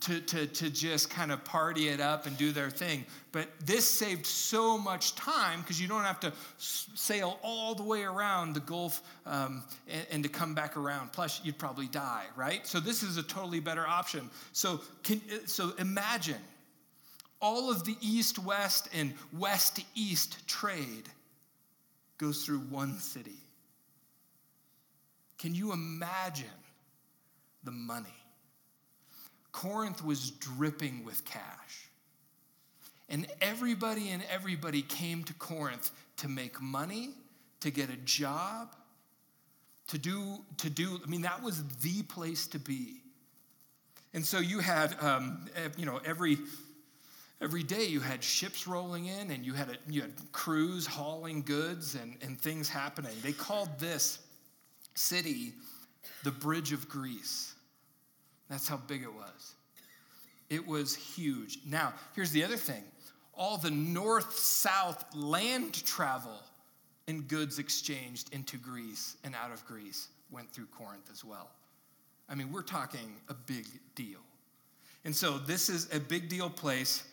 to, 0.06 0.22
to, 0.22 0.46
to 0.46 0.70
just 0.70 1.10
kind 1.10 1.32
of 1.32 1.44
party 1.44 1.88
it 1.90 2.00
up 2.00 2.28
and 2.28 2.38
do 2.38 2.52
their 2.52 2.70
thing. 2.70 3.06
But 3.32 3.48
this 3.66 3.88
saved 3.90 4.26
so 4.26 4.78
much 4.78 5.16
time 5.16 5.62
because 5.62 5.82
you 5.82 5.88
don't 5.88 6.04
have 6.04 6.20
to 6.20 6.34
sail 6.58 7.40
all 7.42 7.74
the 7.74 7.84
way 7.84 8.04
around 8.04 8.54
the 8.54 8.60
Gulf 8.60 9.02
um, 9.26 9.64
and, 9.88 10.06
and, 10.12 10.24
to 10.24 10.30
come 10.30 10.54
back 10.54 10.78
around. 10.78 11.12
Plus, 11.12 11.42
you'd 11.44 11.58
probably 11.58 11.88
die, 11.88 12.26
right? 12.36 12.66
So 12.68 12.80
this 12.80 13.02
is 13.02 13.18
a 13.18 13.24
totally 13.24 13.60
better 13.60 13.88
option. 13.88 14.30
So, 14.52 14.82
can, 15.02 15.22
so 15.48 15.74
imagine 15.80 16.42
all 17.42 17.72
of 17.72 17.84
the 17.84 17.96
east 18.00 18.38
west 18.38 18.90
and 18.94 19.14
west 19.34 19.80
east 19.96 20.48
trade 20.48 21.10
goes 22.18 22.46
through 22.46 22.60
one 22.60 23.00
city. 23.00 23.40
Can 25.38 25.54
you 25.54 25.74
imagine 25.74 26.46
the 27.64 27.72
money? 27.72 28.08
Corinth 29.52 30.04
was 30.04 30.32
dripping 30.32 31.04
with 31.06 31.24
cash. 31.26 31.90
And 33.10 33.28
everybody 33.42 34.10
and 34.10 34.24
everybody 34.32 34.82
came 34.82 35.24
to 35.26 35.34
Corinth 35.34 35.92
to 36.18 36.28
make 36.28 36.62
money, 36.62 37.12
to 37.60 37.70
get 37.70 37.90
a 37.90 37.98
job, 37.98 38.76
to 39.88 39.98
do, 39.98 40.40
to 40.58 40.70
do, 40.70 41.00
I 41.04 41.08
mean, 41.08 41.22
that 41.22 41.44
was 41.44 41.64
the 41.82 42.02
place 42.04 42.48
to 42.48 42.60
be. 42.60 43.02
And 44.14 44.26
so 44.26 44.40
you 44.40 44.60
had, 44.60 44.96
um, 45.02 45.46
you 45.78 45.86
know, 45.86 46.00
every, 46.06 46.38
every 47.42 47.64
day 47.64 47.86
you 47.86 48.00
had 48.00 48.24
ships 48.24 48.68
rolling 48.68 49.06
in 49.08 49.32
and 49.32 49.46
you 49.46 49.54
had, 49.54 49.70
a, 49.70 49.76
you 49.88 50.02
had 50.02 50.14
crews 50.32 50.86
hauling 50.86 51.42
goods 51.42 51.96
and, 51.96 52.18
and 52.22 52.40
things 52.40 52.70
happening. 52.70 53.14
They 53.22 53.34
called 53.34 53.70
this 53.80 54.20
city 54.96 55.54
the 56.24 56.32
Bridge 56.32 56.72
of 56.72 56.88
Greece. 56.90 57.54
That's 58.50 58.68
how 58.68 58.78
big 58.78 59.04
it 59.04 59.14
was. 59.14 59.54
It 60.50 60.66
was 60.66 60.96
huge. 60.96 61.60
Now, 61.66 61.94
here's 62.16 62.32
the 62.32 62.44
other 62.44 62.58
thing 62.58 62.84
all 63.38 63.58
the 63.58 63.72
north 63.72 64.38
south 64.38 65.06
land 65.14 65.74
travel 65.86 66.42
and 67.08 67.28
goods 67.28 67.60
exchanged 67.60 68.34
into 68.34 68.58
Greece 68.58 69.18
and 69.24 69.36
out 69.36 69.52
of 69.52 69.66
Greece 69.66 70.08
went 70.32 70.50
through 70.52 70.68
Corinth 70.68 71.10
as 71.12 71.24
well. 71.24 71.50
I 72.30 72.36
mean, 72.36 72.52
we're 72.52 72.64
talking 72.64 73.16
a 73.30 73.34
big 73.34 73.66
deal. 73.94 74.20
And 75.04 75.16
so, 75.16 75.38
this 75.38 75.70
is 75.70 75.88
a 75.94 76.00
big 76.00 76.30
deal 76.30 76.50
place. 76.50 77.04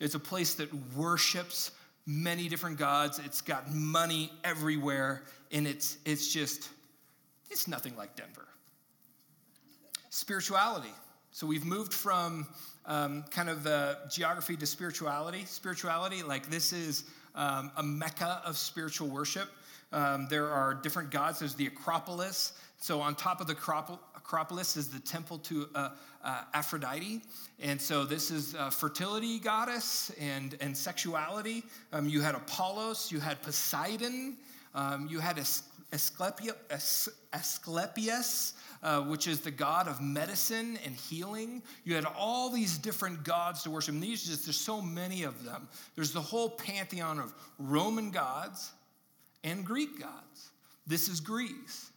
It's 0.00 0.14
a 0.14 0.20
place 0.20 0.54
that 0.54 0.72
worships 0.96 1.70
many 2.06 2.48
different 2.48 2.78
gods. 2.78 3.20
It's 3.24 3.42
got 3.42 3.70
money 3.70 4.32
everywhere, 4.42 5.22
and 5.52 5.66
it's, 5.66 5.98
it's 6.04 6.32
just, 6.32 6.70
it's 7.50 7.68
nothing 7.68 7.96
like 7.96 8.16
Denver. 8.16 8.48
Spirituality. 10.08 10.92
So 11.30 11.46
we've 11.46 11.64
moved 11.64 11.94
from 11.94 12.46
um, 12.86 13.24
kind 13.30 13.48
of 13.48 13.62
the 13.62 13.98
geography 14.10 14.56
to 14.56 14.66
spirituality. 14.66 15.44
Spirituality, 15.44 16.22
like 16.22 16.50
this 16.50 16.72
is 16.72 17.04
um, 17.34 17.70
a 17.76 17.82
mecca 17.82 18.42
of 18.44 18.56
spiritual 18.56 19.08
worship. 19.08 19.48
Um, 19.92 20.26
there 20.28 20.48
are 20.48 20.74
different 20.74 21.10
gods. 21.10 21.38
There's 21.38 21.54
the 21.54 21.66
Acropolis. 21.66 22.52
So 22.78 23.00
on 23.00 23.14
top 23.14 23.40
of 23.40 23.46
the 23.46 23.54
Acropolis 24.30 24.76
is 24.76 24.86
the 24.86 25.00
temple 25.00 25.38
to 25.38 25.68
uh, 25.74 25.88
uh, 26.22 26.42
Aphrodite, 26.54 27.20
and 27.58 27.82
so 27.82 28.04
this 28.04 28.30
is 28.30 28.54
a 28.54 28.70
fertility 28.70 29.40
goddess 29.40 30.12
and 30.20 30.56
and 30.60 30.76
sexuality. 30.76 31.64
Um, 31.92 32.08
you 32.08 32.20
had 32.20 32.36
Apollos. 32.36 33.10
You 33.10 33.18
had 33.18 33.42
Poseidon. 33.42 34.36
Um, 34.72 35.08
you 35.10 35.18
had 35.18 35.36
Asclepius, 35.92 37.08
Asclepius 37.32 38.54
uh, 38.84 39.00
which 39.00 39.26
is 39.26 39.40
the 39.40 39.50
god 39.50 39.88
of 39.88 40.00
medicine 40.00 40.78
and 40.84 40.94
healing. 40.94 41.60
You 41.84 41.96
had 41.96 42.04
all 42.04 42.50
these 42.50 42.78
different 42.78 43.24
gods 43.24 43.64
to 43.64 43.70
worship. 43.70 43.94
And 43.94 44.02
these 44.02 44.24
just, 44.24 44.46
there's 44.46 44.56
so 44.56 44.80
many 44.80 45.24
of 45.24 45.44
them. 45.44 45.66
There's 45.96 46.12
the 46.12 46.20
whole 46.20 46.50
pantheon 46.50 47.18
of 47.18 47.34
Roman 47.58 48.12
gods 48.12 48.70
and 49.42 49.64
Greek 49.64 49.98
gods. 49.98 50.50
This 50.86 51.08
is 51.08 51.18
Greece. 51.18 51.90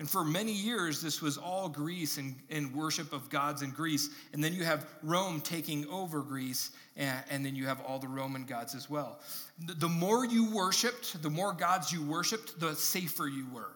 And 0.00 0.08
for 0.08 0.24
many 0.24 0.52
years, 0.52 1.02
this 1.02 1.20
was 1.20 1.36
all 1.36 1.68
Greece 1.68 2.16
and, 2.16 2.34
and 2.48 2.74
worship 2.74 3.12
of 3.12 3.28
gods 3.28 3.60
in 3.60 3.70
Greece. 3.70 4.08
And 4.32 4.42
then 4.42 4.54
you 4.54 4.64
have 4.64 4.86
Rome 5.02 5.42
taking 5.42 5.86
over 5.88 6.22
Greece, 6.22 6.70
and, 6.96 7.22
and 7.28 7.44
then 7.44 7.54
you 7.54 7.66
have 7.66 7.82
all 7.82 7.98
the 7.98 8.08
Roman 8.08 8.46
gods 8.46 8.74
as 8.74 8.88
well. 8.88 9.20
The, 9.66 9.74
the 9.74 9.88
more 9.90 10.24
you 10.24 10.50
worshiped, 10.56 11.22
the 11.22 11.28
more 11.28 11.52
gods 11.52 11.92
you 11.92 12.02
worshiped, 12.02 12.58
the 12.58 12.74
safer 12.74 13.28
you 13.28 13.46
were. 13.52 13.72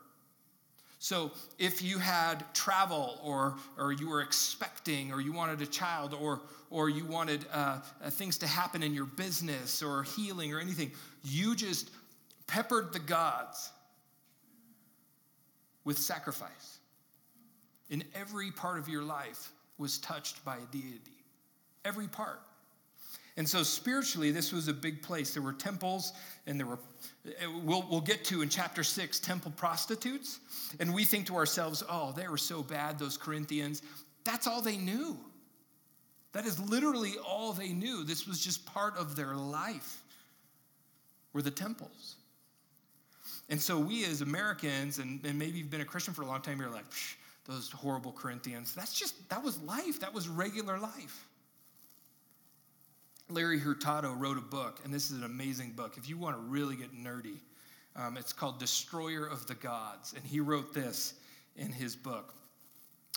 So 0.99 1.31
if 1.59 1.83
you 1.83 1.99
had 1.99 2.43
travel 2.55 3.21
or, 3.23 3.57
or 3.77 3.93
you 3.93 4.09
were 4.09 4.23
expecting 4.23 5.13
or 5.13 5.21
you 5.21 5.35
wanted 5.35 5.61
a 5.61 5.67
child 5.67 6.15
or, 6.15 6.41
or 6.71 6.89
you 6.89 7.05
wanted 7.05 7.45
uh, 7.53 7.81
uh, 8.03 8.09
things 8.09 8.39
to 8.39 8.47
happen 8.47 8.83
in 8.83 8.95
your 8.95 9.05
business 9.05 9.83
or 9.83 10.05
healing 10.05 10.55
or 10.55 10.59
anything, 10.59 10.91
you 11.23 11.55
just 11.55 11.91
peppered 12.47 12.95
the 12.95 12.99
gods 12.99 13.73
with 15.85 15.99
sacrifice. 15.99 16.79
In 17.91 18.03
every 18.15 18.51
part 18.51 18.79
of 18.79 18.89
your 18.89 19.03
life 19.03 19.53
was 19.79 19.99
touched 19.99 20.45
by 20.45 20.57
a 20.57 20.67
deity. 20.73 21.25
Every 21.85 22.09
part. 22.09 22.41
And 23.37 23.49
so 23.49 23.63
spiritually, 23.65 24.31
this 24.31 24.53
was 24.53 24.69
a 24.69 24.73
big 24.73 25.03
place. 25.03 25.35
There 25.35 25.43
were 25.43 25.53
temples, 25.53 26.13
and 26.47 26.59
there 26.59 26.67
were, 26.67 26.79
eh, 27.27 27.47
we'll, 27.65 27.85
we'll 27.91 28.01
get 28.01 28.25
to 28.27 28.43
in 28.43 28.49
chapter 28.49 28.85
six, 28.85 29.19
temple 29.19 29.53
prostitutes. 29.57 30.39
And 30.79 30.95
we 30.95 31.05
think 31.05 31.27
to 31.27 31.37
ourselves, 31.37 31.83
oh, 31.89 32.13
they 32.13 32.29
were 32.29 32.39
so 32.39 32.63
bad, 32.63 32.99
those 32.99 33.17
Corinthians. 33.17 33.83
That's 34.23 34.47
all 34.47 34.63
they 34.63 34.77
knew. 34.77 35.19
That 36.33 36.47
is 36.47 36.61
literally 36.61 37.15
all 37.27 37.53
they 37.53 37.73
knew. 37.73 38.05
This 38.05 38.27
was 38.27 38.41
just 38.41 38.65
part 38.67 38.97
of 38.97 39.17
their 39.17 39.35
life, 39.35 40.03
were 41.33 41.43
the 41.43 41.51
temples. 41.51 42.17
And 43.49 43.61
so 43.61 43.79
we 43.79 44.05
as 44.05 44.21
Americans, 44.21 44.99
and, 44.99 45.25
and 45.25 45.39
maybe 45.39 45.59
you've 45.59 45.71
been 45.71 45.83
a 45.83 45.85
Christian 45.85 46.15
for 46.15 46.23
a 46.23 46.27
long 46.27 46.41
time, 46.41 46.61
you're 46.61 46.71
like, 46.71 46.87
those 47.47 47.71
horrible 47.71 48.13
Corinthians. 48.13 48.75
That's 48.75 48.99
just, 48.99 49.29
that 49.29 49.43
was 49.43 49.61
life. 49.63 50.01
That 50.01 50.15
was 50.15 50.29
regular 50.29 50.79
life. 50.79 51.27
Larry 53.29 53.59
Hurtado 53.59 54.13
wrote 54.13 54.39
a 54.39 54.43
book, 54.43 54.81
and 54.85 54.93
this 54.93 55.11
is 55.11 55.19
an 55.19 55.25
amazing 55.25 55.73
book. 55.73 55.97
If 55.97 56.09
you 56.09 56.17
want 56.17 56.37
to 56.37 56.43
really 56.43 56.77
get 56.77 56.95
nerdy, 56.95 57.39
um, 57.97 58.17
it's 58.17 58.33
called 58.33 58.59
Destroyer 58.59 59.27
of 59.27 59.47
the 59.47 59.55
Gods. 59.55 60.15
And 60.15 60.25
he 60.25 60.41
wrote 60.41 60.75
this 60.75 61.15
in 61.57 61.73
his 61.73 61.97
book. 61.97 62.35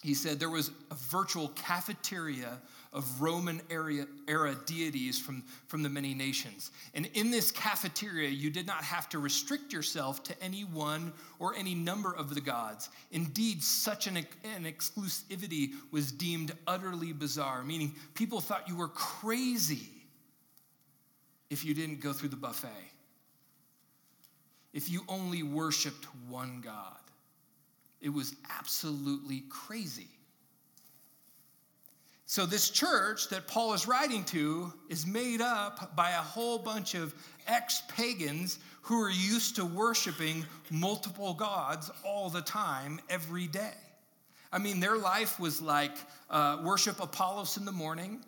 He 0.07 0.13
said 0.13 0.39
there 0.39 0.49
was 0.49 0.71
a 0.89 0.95
virtual 0.95 1.49
cafeteria 1.49 2.59
of 2.93 3.21
Roman 3.21 3.61
era, 3.69 4.07
era 4.29 4.55
deities 4.65 5.19
from, 5.19 5.43
from 5.67 5.83
the 5.83 5.89
many 5.89 6.13
nations. 6.13 6.71
And 6.93 7.09
in 7.13 7.29
this 7.29 7.51
cafeteria, 7.51 8.29
you 8.29 8.49
did 8.49 8.65
not 8.65 8.85
have 8.85 9.09
to 9.09 9.19
restrict 9.19 9.73
yourself 9.73 10.23
to 10.23 10.41
any 10.41 10.61
one 10.61 11.11
or 11.39 11.55
any 11.55 11.75
number 11.75 12.15
of 12.15 12.33
the 12.33 12.39
gods. 12.39 12.87
Indeed, 13.11 13.61
such 13.61 14.07
an, 14.07 14.15
an 14.15 14.63
exclusivity 14.63 15.73
was 15.91 16.13
deemed 16.13 16.53
utterly 16.67 17.11
bizarre, 17.11 17.61
meaning 17.61 17.93
people 18.13 18.39
thought 18.39 18.65
you 18.69 18.77
were 18.77 18.87
crazy 18.87 19.89
if 21.49 21.65
you 21.65 21.73
didn't 21.73 21.99
go 21.99 22.13
through 22.13 22.29
the 22.29 22.37
buffet, 22.37 22.69
if 24.71 24.89
you 24.89 25.01
only 25.09 25.43
worshiped 25.43 26.05
one 26.29 26.61
God. 26.63 26.95
It 28.07 28.13
was 28.13 28.37
absolutely 28.57 29.43
crazy. 29.49 30.07
So, 32.25 32.45
this 32.45 32.69
church 32.69 33.27
that 33.31 33.47
Paul 33.47 33.73
is 33.73 33.85
writing 33.85 34.23
to 34.25 34.71
is 34.87 35.05
made 35.05 35.41
up 35.41 35.93
by 35.93 36.11
a 36.11 36.21
whole 36.21 36.57
bunch 36.57 36.95
of 36.95 37.13
ex 37.47 37.83
pagans 37.89 38.59
who 38.83 39.01
are 39.01 39.09
used 39.09 39.57
to 39.57 39.65
worshiping 39.65 40.45
multiple 40.71 41.33
gods 41.33 41.91
all 42.05 42.29
the 42.29 42.39
time, 42.39 43.01
every 43.09 43.47
day. 43.47 43.75
I 44.53 44.59
mean, 44.59 44.79
their 44.79 44.95
life 44.95 45.37
was 45.37 45.61
like 45.61 45.97
uh, 46.29 46.61
worship 46.63 47.01
Apollos 47.01 47.57
in 47.57 47.65
the 47.65 47.73
morning, 47.73 48.23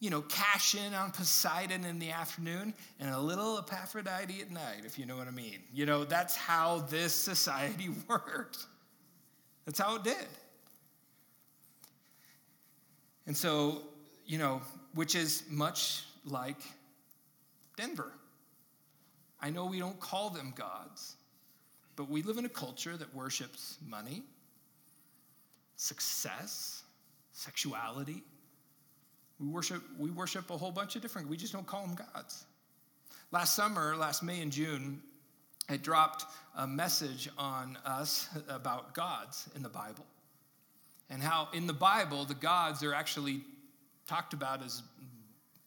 you 0.00 0.10
know, 0.10 0.22
cash 0.22 0.74
in 0.74 0.92
on 0.92 1.12
Poseidon 1.12 1.84
in 1.84 2.00
the 2.00 2.10
afternoon 2.10 2.74
and 2.98 3.14
a 3.14 3.20
little 3.20 3.64
Aphrodite 3.70 4.40
at 4.40 4.50
night, 4.50 4.82
if 4.84 4.98
you 4.98 5.06
know 5.06 5.16
what 5.16 5.28
I 5.28 5.30
mean. 5.30 5.60
You 5.72 5.86
know, 5.86 6.02
that's 6.02 6.34
how 6.34 6.80
this 6.90 7.14
society 7.14 7.90
worked. 8.08 8.66
That's 9.68 9.80
how 9.80 9.96
it 9.96 10.02
did. 10.02 10.26
And 13.26 13.36
so, 13.36 13.82
you 14.24 14.38
know, 14.38 14.62
which 14.94 15.14
is 15.14 15.42
much 15.50 16.04
like 16.24 16.56
Denver. 17.76 18.10
I 19.42 19.50
know 19.50 19.66
we 19.66 19.78
don't 19.78 20.00
call 20.00 20.30
them 20.30 20.54
gods, 20.56 21.16
but 21.96 22.08
we 22.08 22.22
live 22.22 22.38
in 22.38 22.46
a 22.46 22.48
culture 22.48 22.96
that 22.96 23.14
worships 23.14 23.76
money, 23.86 24.22
success, 25.76 26.84
sexuality, 27.32 28.22
we 29.38 29.48
worship, 29.48 29.82
we 29.98 30.10
worship 30.10 30.48
a 30.48 30.56
whole 30.56 30.72
bunch 30.72 30.96
of 30.96 31.02
different, 31.02 31.28
we 31.28 31.36
just 31.36 31.52
don't 31.52 31.66
call 31.66 31.82
them 31.82 31.94
gods. 31.94 32.46
Last 33.32 33.54
summer, 33.54 33.94
last 33.96 34.22
May 34.22 34.40
and 34.40 34.50
June, 34.50 35.02
I 35.68 35.76
dropped 35.76 36.24
a 36.56 36.66
message 36.66 37.28
on 37.36 37.76
us 37.84 38.28
about 38.48 38.94
gods 38.94 39.48
in 39.54 39.62
the 39.62 39.68
Bible. 39.68 40.06
And 41.10 41.22
how 41.22 41.48
in 41.52 41.66
the 41.66 41.72
Bible, 41.72 42.24
the 42.24 42.34
gods 42.34 42.82
are 42.82 42.94
actually 42.94 43.42
talked 44.06 44.32
about 44.32 44.64
as 44.64 44.82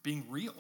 being 0.04 0.26
real. 0.30 0.56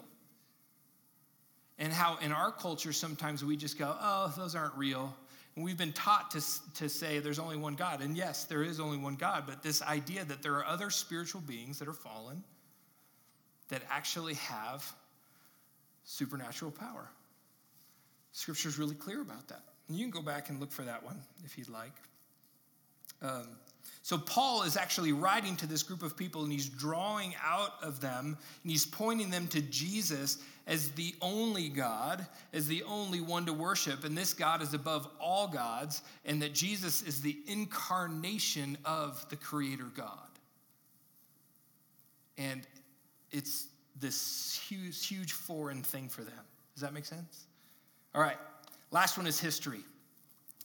And 1.79 1.91
how 1.91 2.17
in 2.21 2.31
our 2.31 2.51
culture, 2.51 2.93
sometimes 2.93 3.43
we 3.43 3.57
just 3.57 3.79
go, 3.79 3.95
oh, 3.99 4.31
those 4.37 4.55
aren't 4.55 4.75
real. 4.75 5.15
And 5.55 5.65
we've 5.65 5.77
been 5.77 5.93
taught 5.93 6.31
to, 6.31 6.41
to 6.75 6.89
say 6.89 7.19
there's 7.19 7.39
only 7.39 7.57
one 7.57 7.73
God. 7.73 8.01
And 8.01 8.15
yes, 8.15 8.45
there 8.45 8.63
is 8.63 8.79
only 8.79 8.97
one 8.97 9.15
God, 9.15 9.43
but 9.47 9.63
this 9.63 9.81
idea 9.81 10.23
that 10.25 10.43
there 10.43 10.53
are 10.53 10.65
other 10.65 10.89
spiritual 10.89 11.41
beings 11.41 11.79
that 11.79 11.87
are 11.87 11.93
fallen 11.93 12.43
that 13.69 13.81
actually 13.89 14.35
have 14.35 14.89
supernatural 16.03 16.71
power. 16.71 17.09
Scripture 18.31 18.69
is 18.69 18.79
really 18.79 18.95
clear 18.95 19.21
about 19.21 19.47
that. 19.49 19.63
And 19.87 19.97
you 19.97 20.05
can 20.05 20.11
go 20.11 20.21
back 20.21 20.49
and 20.49 20.59
look 20.59 20.71
for 20.71 20.83
that 20.83 21.03
one 21.03 21.19
if 21.43 21.57
you'd 21.57 21.69
like. 21.69 21.93
Um, 23.21 23.47
so, 24.03 24.17
Paul 24.17 24.63
is 24.63 24.77
actually 24.77 25.11
writing 25.11 25.55
to 25.57 25.67
this 25.67 25.83
group 25.83 26.01
of 26.01 26.17
people 26.17 26.43
and 26.43 26.51
he's 26.51 26.67
drawing 26.67 27.35
out 27.43 27.73
of 27.83 28.01
them 28.01 28.37
and 28.63 28.71
he's 28.71 28.85
pointing 28.85 29.29
them 29.29 29.47
to 29.49 29.61
Jesus 29.61 30.39
as 30.65 30.89
the 30.91 31.13
only 31.21 31.69
God, 31.69 32.25
as 32.53 32.67
the 32.67 32.83
only 32.83 33.21
one 33.21 33.45
to 33.45 33.53
worship. 33.53 34.03
And 34.03 34.17
this 34.17 34.33
God 34.33 34.61
is 34.61 34.73
above 34.73 35.07
all 35.19 35.47
gods, 35.47 36.01
and 36.25 36.41
that 36.41 36.53
Jesus 36.53 37.01
is 37.03 37.21
the 37.21 37.37
incarnation 37.47 38.77
of 38.85 39.27
the 39.29 39.35
Creator 39.35 39.91
God. 39.95 40.17
And 42.37 42.65
it's 43.31 43.67
this 43.99 44.59
huge, 44.67 45.05
huge 45.05 45.33
foreign 45.33 45.83
thing 45.83 46.09
for 46.09 46.23
them. 46.23 46.33
Does 46.73 46.81
that 46.81 46.93
make 46.93 47.05
sense? 47.05 47.45
All 48.13 48.21
right, 48.21 48.37
last 48.91 49.17
one 49.17 49.25
is 49.25 49.39
history. 49.39 49.81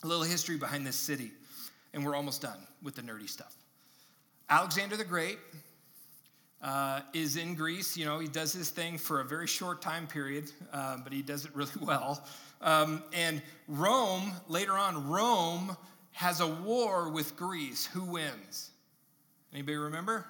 A 0.03 0.07
little 0.07 0.25
history 0.25 0.57
behind 0.57 0.87
this 0.87 0.97
city, 0.97 1.31
and 1.95 2.05
we're 2.05 2.17
almost 2.17 2.43
done 2.43 2.59
with 2.83 2.97
the 2.97 3.03
nerdy 3.03 3.29
stuff. 3.29 3.55
Alexander 4.51 4.97
the 4.97 5.05
Great 5.05 5.39
uh, 6.63 7.01
is 7.15 7.37
in 7.37 7.55
Greece. 7.55 7.97
You 7.97 8.05
know, 8.05 8.19
he 8.19 8.29
does 8.29 8.53
his 8.53 8.71
thing 8.71 8.99
for 8.99 9.21
a 9.21 9.25
very 9.25 9.47
short 9.47 9.81
time 9.81 10.07
period, 10.07 10.51
uh, 10.73 10.99
but 11.03 11.13
he 11.13 11.23
does 11.23 11.45
it 11.45 11.51
really 11.55 11.71
well. 11.81 12.27
Um, 12.61 13.03
and 13.13 13.43
Rome, 13.69 14.33
later 14.49 14.73
on, 14.73 15.09
Rome 15.09 15.77
has 16.13 16.41
a 16.41 16.47
war 16.47 17.11
with 17.11 17.37
Greece. 17.37 17.87
Who 17.87 18.05
wins? 18.05 18.71
Anybody 19.53 19.77
remember? 19.77 20.27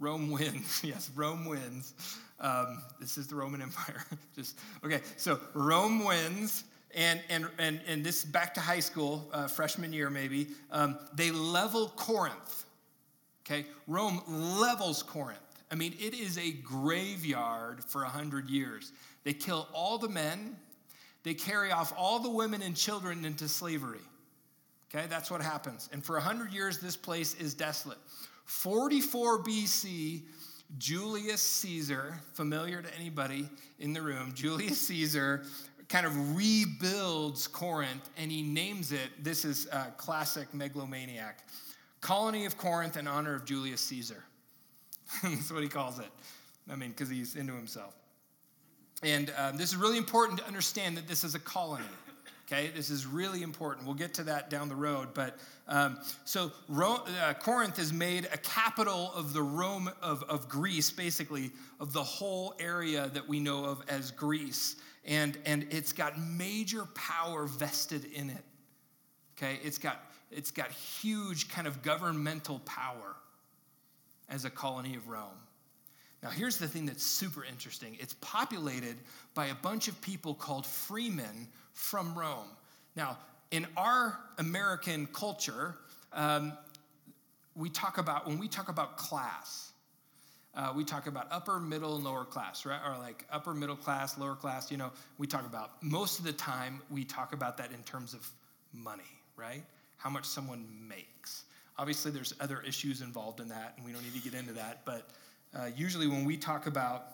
Rome 0.00 0.30
wins. 0.30 0.80
yes, 0.84 1.10
Rome 1.14 1.46
wins. 1.46 1.94
Um, 2.40 2.82
this 3.00 3.16
is 3.18 3.26
the 3.26 3.36
Roman 3.36 3.62
Empire. 3.62 4.04
Just 4.34 4.58
okay. 4.84 5.00
So 5.16 5.38
Rome 5.54 6.04
wins, 6.04 6.64
and 6.94 7.20
and 7.28 7.48
and 7.58 7.80
and 7.86 8.04
this 8.04 8.24
back 8.24 8.54
to 8.54 8.60
high 8.60 8.80
school, 8.80 9.28
uh, 9.32 9.46
freshman 9.48 9.92
year 9.92 10.10
maybe. 10.10 10.48
Um, 10.70 10.98
they 11.14 11.30
level 11.30 11.88
Corinth. 11.96 12.64
Okay, 13.46 13.66
Rome 13.86 14.22
levels 14.26 15.02
Corinth. 15.02 15.38
I 15.70 15.74
mean, 15.74 15.94
it 16.00 16.14
is 16.14 16.38
a 16.38 16.52
graveyard 16.52 17.84
for 17.84 18.04
a 18.04 18.08
hundred 18.08 18.48
years. 18.48 18.92
They 19.24 19.32
kill 19.32 19.68
all 19.72 19.98
the 19.98 20.08
men. 20.08 20.56
They 21.24 21.34
carry 21.34 21.72
off 21.72 21.92
all 21.96 22.20
the 22.20 22.30
women 22.30 22.62
and 22.62 22.76
children 22.76 23.24
into 23.24 23.48
slavery. 23.48 24.00
Okay, 24.94 25.06
that's 25.08 25.30
what 25.30 25.40
happens. 25.40 25.88
And 25.92 26.04
for 26.04 26.16
a 26.16 26.20
hundred 26.20 26.52
years, 26.52 26.78
this 26.78 26.96
place 26.96 27.34
is 27.34 27.54
desolate. 27.54 27.98
44 28.44 29.42
BC, 29.42 30.22
Julius 30.78 31.42
Caesar, 31.42 32.18
familiar 32.32 32.82
to 32.82 32.94
anybody 32.96 33.48
in 33.78 33.92
the 33.92 34.02
room, 34.02 34.32
Julius 34.34 34.80
Caesar 34.88 35.44
kind 35.88 36.06
of 36.06 36.36
rebuilds 36.36 37.46
Corinth 37.46 38.08
and 38.16 38.30
he 38.30 38.42
names 38.42 38.92
it, 38.92 39.22
this 39.22 39.44
is 39.44 39.66
a 39.66 39.92
classic 39.96 40.52
megalomaniac, 40.52 41.44
Colony 42.00 42.44
of 42.44 42.58
Corinth 42.58 42.96
in 42.96 43.06
honor 43.06 43.34
of 43.34 43.44
Julius 43.44 43.80
Caesar. 43.82 44.22
That's 45.22 45.52
what 45.52 45.62
he 45.62 45.68
calls 45.68 45.98
it. 45.98 46.10
I 46.70 46.76
mean, 46.76 46.90
because 46.90 47.08
he's 47.08 47.36
into 47.36 47.52
himself. 47.52 47.94
And 49.02 49.32
um, 49.36 49.56
this 49.56 49.70
is 49.70 49.76
really 49.76 49.98
important 49.98 50.38
to 50.40 50.46
understand 50.46 50.96
that 50.96 51.06
this 51.06 51.24
is 51.24 51.34
a 51.34 51.38
colony. 51.38 51.84
Okay, 52.46 52.70
this 52.76 52.90
is 52.90 53.06
really 53.06 53.42
important. 53.42 53.86
We'll 53.86 53.94
get 53.94 54.14
to 54.14 54.24
that 54.24 54.50
down 54.50 54.68
the 54.68 54.74
road. 54.74 55.14
But 55.14 55.38
um, 55.66 55.98
so 56.26 56.52
uh, 56.70 57.32
Corinth 57.40 57.78
is 57.78 57.90
made 57.90 58.26
a 58.26 58.36
capital 58.36 59.12
of 59.14 59.32
the 59.32 59.42
Rome 59.42 59.90
of, 60.02 60.22
of 60.24 60.46
Greece, 60.46 60.90
basically 60.90 61.52
of 61.80 61.94
the 61.94 62.02
whole 62.02 62.54
area 62.60 63.10
that 63.14 63.26
we 63.26 63.40
know 63.40 63.64
of 63.64 63.82
as 63.88 64.10
Greece, 64.10 64.76
and 65.06 65.38
and 65.46 65.66
it's 65.70 65.92
got 65.94 66.18
major 66.20 66.84
power 66.94 67.46
vested 67.46 68.04
in 68.12 68.28
it. 68.28 68.44
Okay, 69.38 69.58
it's 69.64 69.78
got 69.78 70.04
it's 70.30 70.50
got 70.50 70.70
huge 70.70 71.48
kind 71.48 71.66
of 71.66 71.82
governmental 71.82 72.58
power 72.60 73.16
as 74.28 74.44
a 74.44 74.50
colony 74.50 74.96
of 74.96 75.08
Rome. 75.08 75.38
Now, 76.22 76.30
here's 76.30 76.56
the 76.56 76.66
thing 76.68 76.86
that's 76.86 77.04
super 77.04 77.44
interesting 77.44 77.96
it's 78.00 78.14
populated 78.20 78.96
by 79.34 79.46
a 79.46 79.54
bunch 79.54 79.88
of 79.88 80.00
people 80.00 80.34
called 80.34 80.66
freemen 80.66 81.48
from 81.74 82.18
Rome. 82.18 82.48
Now, 82.96 83.18
in 83.50 83.66
our 83.76 84.18
American 84.38 85.06
culture, 85.12 85.74
um, 86.12 86.52
we 87.54 87.68
talk 87.68 87.98
about, 87.98 88.26
when 88.26 88.38
we 88.38 88.48
talk 88.48 88.68
about 88.68 88.96
class, 88.96 89.72
uh, 90.56 90.72
we 90.74 90.84
talk 90.84 91.06
about 91.06 91.26
upper, 91.30 91.58
middle, 91.58 92.00
lower 92.00 92.24
class, 92.24 92.64
right? 92.64 92.80
Or 92.84 92.96
like 92.98 93.26
upper, 93.30 93.54
middle 93.54 93.76
class, 93.76 94.16
lower 94.18 94.36
class, 94.36 94.70
you 94.70 94.76
know, 94.76 94.90
we 95.18 95.26
talk 95.26 95.46
about, 95.46 95.82
most 95.82 96.18
of 96.18 96.24
the 96.24 96.32
time, 96.32 96.80
we 96.90 97.04
talk 97.04 97.32
about 97.32 97.56
that 97.58 97.72
in 97.72 97.82
terms 97.82 98.14
of 98.14 98.28
money, 98.72 99.02
right? 99.36 99.62
How 99.96 100.10
much 100.10 100.24
someone 100.24 100.66
makes. 100.88 101.44
Obviously, 101.76 102.12
there's 102.12 102.34
other 102.40 102.62
issues 102.66 103.00
involved 103.02 103.40
in 103.40 103.48
that, 103.48 103.74
and 103.76 103.84
we 103.84 103.92
don't 103.92 104.02
need 104.02 104.14
to 104.14 104.30
get 104.30 104.38
into 104.38 104.52
that, 104.54 104.82
but 104.84 105.10
uh, 105.56 105.66
usually, 105.76 106.08
when 106.08 106.24
we 106.24 106.36
talk 106.36 106.66
about 106.66 107.04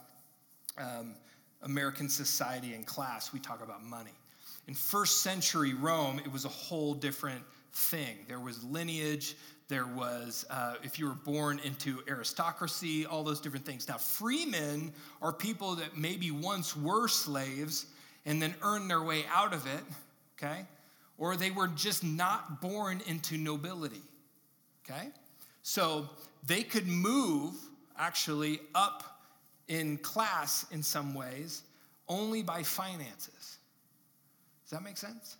um, 0.78 1.14
American 1.62 2.08
society 2.08 2.72
and 2.72 2.86
class, 2.86 3.32
we 3.32 3.38
talk 3.38 3.62
about 3.62 3.84
money. 3.84 4.14
In 4.70 4.76
first 4.76 5.22
century 5.22 5.74
Rome, 5.74 6.20
it 6.20 6.30
was 6.30 6.44
a 6.44 6.48
whole 6.48 6.94
different 6.94 7.42
thing. 7.72 8.18
There 8.28 8.38
was 8.38 8.62
lineage, 8.62 9.34
there 9.66 9.88
was, 9.88 10.44
uh, 10.48 10.74
if 10.84 10.96
you 10.96 11.08
were 11.08 11.14
born 11.14 11.58
into 11.64 12.04
aristocracy, 12.06 13.04
all 13.04 13.24
those 13.24 13.40
different 13.40 13.66
things. 13.66 13.88
Now, 13.88 13.98
freemen 13.98 14.92
are 15.20 15.32
people 15.32 15.74
that 15.74 15.96
maybe 15.96 16.30
once 16.30 16.76
were 16.76 17.08
slaves 17.08 17.86
and 18.24 18.40
then 18.40 18.54
earned 18.62 18.88
their 18.88 19.02
way 19.02 19.24
out 19.34 19.52
of 19.52 19.66
it, 19.66 19.82
okay? 20.38 20.64
Or 21.18 21.34
they 21.34 21.50
were 21.50 21.66
just 21.66 22.04
not 22.04 22.60
born 22.60 23.02
into 23.08 23.38
nobility, 23.38 24.02
okay? 24.88 25.08
So 25.64 26.08
they 26.46 26.62
could 26.62 26.86
move 26.86 27.54
actually 27.98 28.60
up 28.76 29.24
in 29.66 29.98
class 29.98 30.64
in 30.70 30.84
some 30.84 31.12
ways 31.12 31.62
only 32.06 32.44
by 32.44 32.62
finances. 32.62 33.56
Does 34.70 34.78
that 34.78 34.84
make 34.84 34.98
sense? 34.98 35.36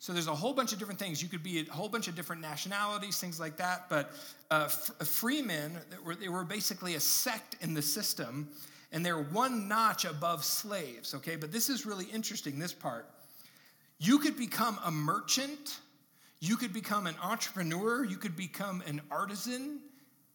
So 0.00 0.12
there's 0.12 0.26
a 0.26 0.34
whole 0.34 0.52
bunch 0.52 0.72
of 0.72 0.80
different 0.80 0.98
things. 0.98 1.22
You 1.22 1.28
could 1.28 1.44
be 1.44 1.60
a 1.60 1.72
whole 1.72 1.88
bunch 1.88 2.08
of 2.08 2.16
different 2.16 2.42
nationalities, 2.42 3.18
things 3.18 3.38
like 3.38 3.56
that. 3.58 3.88
But 3.88 4.10
uh, 4.50 4.66
freemen, 4.66 5.78
they 5.90 5.96
were, 6.04 6.16
they 6.16 6.28
were 6.28 6.42
basically 6.42 6.96
a 6.96 7.00
sect 7.00 7.56
in 7.60 7.72
the 7.72 7.80
system, 7.80 8.48
and 8.90 9.06
they're 9.06 9.22
one 9.22 9.68
notch 9.68 10.04
above 10.04 10.44
slaves. 10.44 11.14
Okay, 11.14 11.36
but 11.36 11.52
this 11.52 11.68
is 11.68 11.86
really 11.86 12.06
interesting. 12.06 12.58
This 12.58 12.72
part, 12.72 13.08
you 14.00 14.18
could 14.18 14.36
become 14.36 14.76
a 14.84 14.90
merchant, 14.90 15.78
you 16.40 16.56
could 16.56 16.72
become 16.72 17.06
an 17.06 17.14
entrepreneur, 17.22 18.02
you 18.02 18.16
could 18.16 18.36
become 18.36 18.82
an 18.88 19.00
artisan 19.08 19.78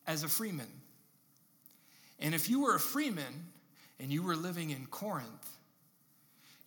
as 0.07 0.23
a 0.23 0.29
freeman. 0.29 0.71
And 2.19 2.33
if 2.33 2.49
you 2.49 2.61
were 2.61 2.75
a 2.75 2.79
freeman 2.79 3.47
and 3.99 4.09
you 4.13 4.23
were 4.23 4.37
living 4.37 4.69
in 4.69 4.85
Corinth, 4.85 5.58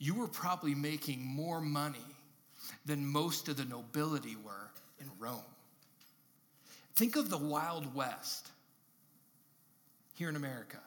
you 0.03 0.17
were 0.17 0.27
probably 0.27 0.75
making 0.75 1.25
more 1.25 1.61
money 1.61 2.05
than 2.85 3.07
most 3.07 3.47
of 3.47 3.57
the 3.57 3.65
nobility 3.65 4.35
were 4.45 4.73
in 5.01 5.07
Rome. 5.21 5.45
Think 6.97 7.15
of 7.15 7.31
the 7.31 7.39
Wild 7.39 7.95
West 7.95 8.49
here 10.15 10.29
in 10.29 10.35
America. 10.35 10.81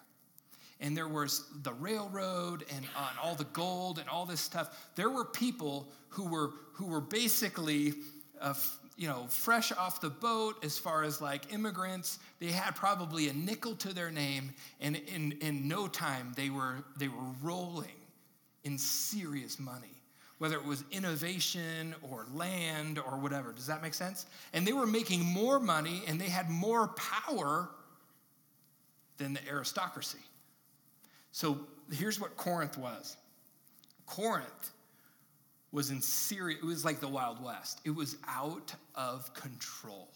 And 0.82 0.98
there 0.98 1.08
was 1.08 1.46
the 1.64 1.72
railroad 1.72 2.66
and 2.76 2.86
all 3.24 3.36
the 3.36 3.46
gold 3.46 4.00
and 4.00 4.10
all 4.10 4.26
this 4.26 4.42
stuff. 4.42 4.92
There 4.96 5.10
were 5.10 5.24
people 5.24 5.88
who 6.10 6.28
were, 6.28 6.52
who 6.74 6.88
were 6.88 7.00
basically 7.00 7.94
uh, 8.42 8.54
you 8.98 9.08
know, 9.08 9.28
fresh 9.30 9.72
off 9.72 10.02
the 10.02 10.10
boat 10.10 10.62
as 10.62 10.78
far 10.78 11.06
as 11.06 11.22
like 11.22 11.54
immigrants. 11.54 12.20
They 12.42 12.52
had 12.52 12.76
probably 12.76 13.30
a 13.30 13.34
nickel 13.34 13.76
to 13.76 13.94
their 13.94 14.12
name, 14.12 14.54
and 14.82 14.98
in, 14.98 15.32
in 15.40 15.70
no 15.70 15.88
time 15.88 16.34
they 16.36 16.50
were, 16.50 16.84
they 16.98 17.08
were 17.08 17.32
rolling 17.42 17.96
in 18.66 18.78
serious 18.78 19.60
money, 19.60 20.02
whether 20.40 20.56
it 20.56 20.66
was 20.66 20.84
innovation 20.92 21.96
or 22.02 22.26
land 22.34 23.00
or 23.00 23.18
whatever. 23.18 23.54
Does 23.54 23.68
that 23.68 23.82
make 23.82 23.94
sense? 23.94 24.26
And 24.54 24.68
they 24.68 24.74
were 24.74 24.88
making 24.88 25.24
more 25.24 25.60
money 25.60 26.04
and 26.08 26.20
they 26.20 26.28
had 26.28 26.50
more 26.50 26.90
power 26.90 27.70
than 29.18 29.34
the 29.34 29.48
aristocracy. 29.48 30.20
So 31.32 31.60
here's 31.92 32.20
what 32.20 32.36
Corinth 32.36 32.78
was 32.78 33.16
Corinth 34.06 34.72
was 35.72 35.92
in 35.92 36.02
serious, 36.02 36.60
it 36.62 36.66
was 36.66 36.86
like 36.86 37.00
the 37.00 37.08
Wild 37.08 37.44
West. 37.44 37.82
It 37.86 37.94
was 37.94 38.18
out 38.28 38.74
of 38.96 39.34
control. 39.34 40.10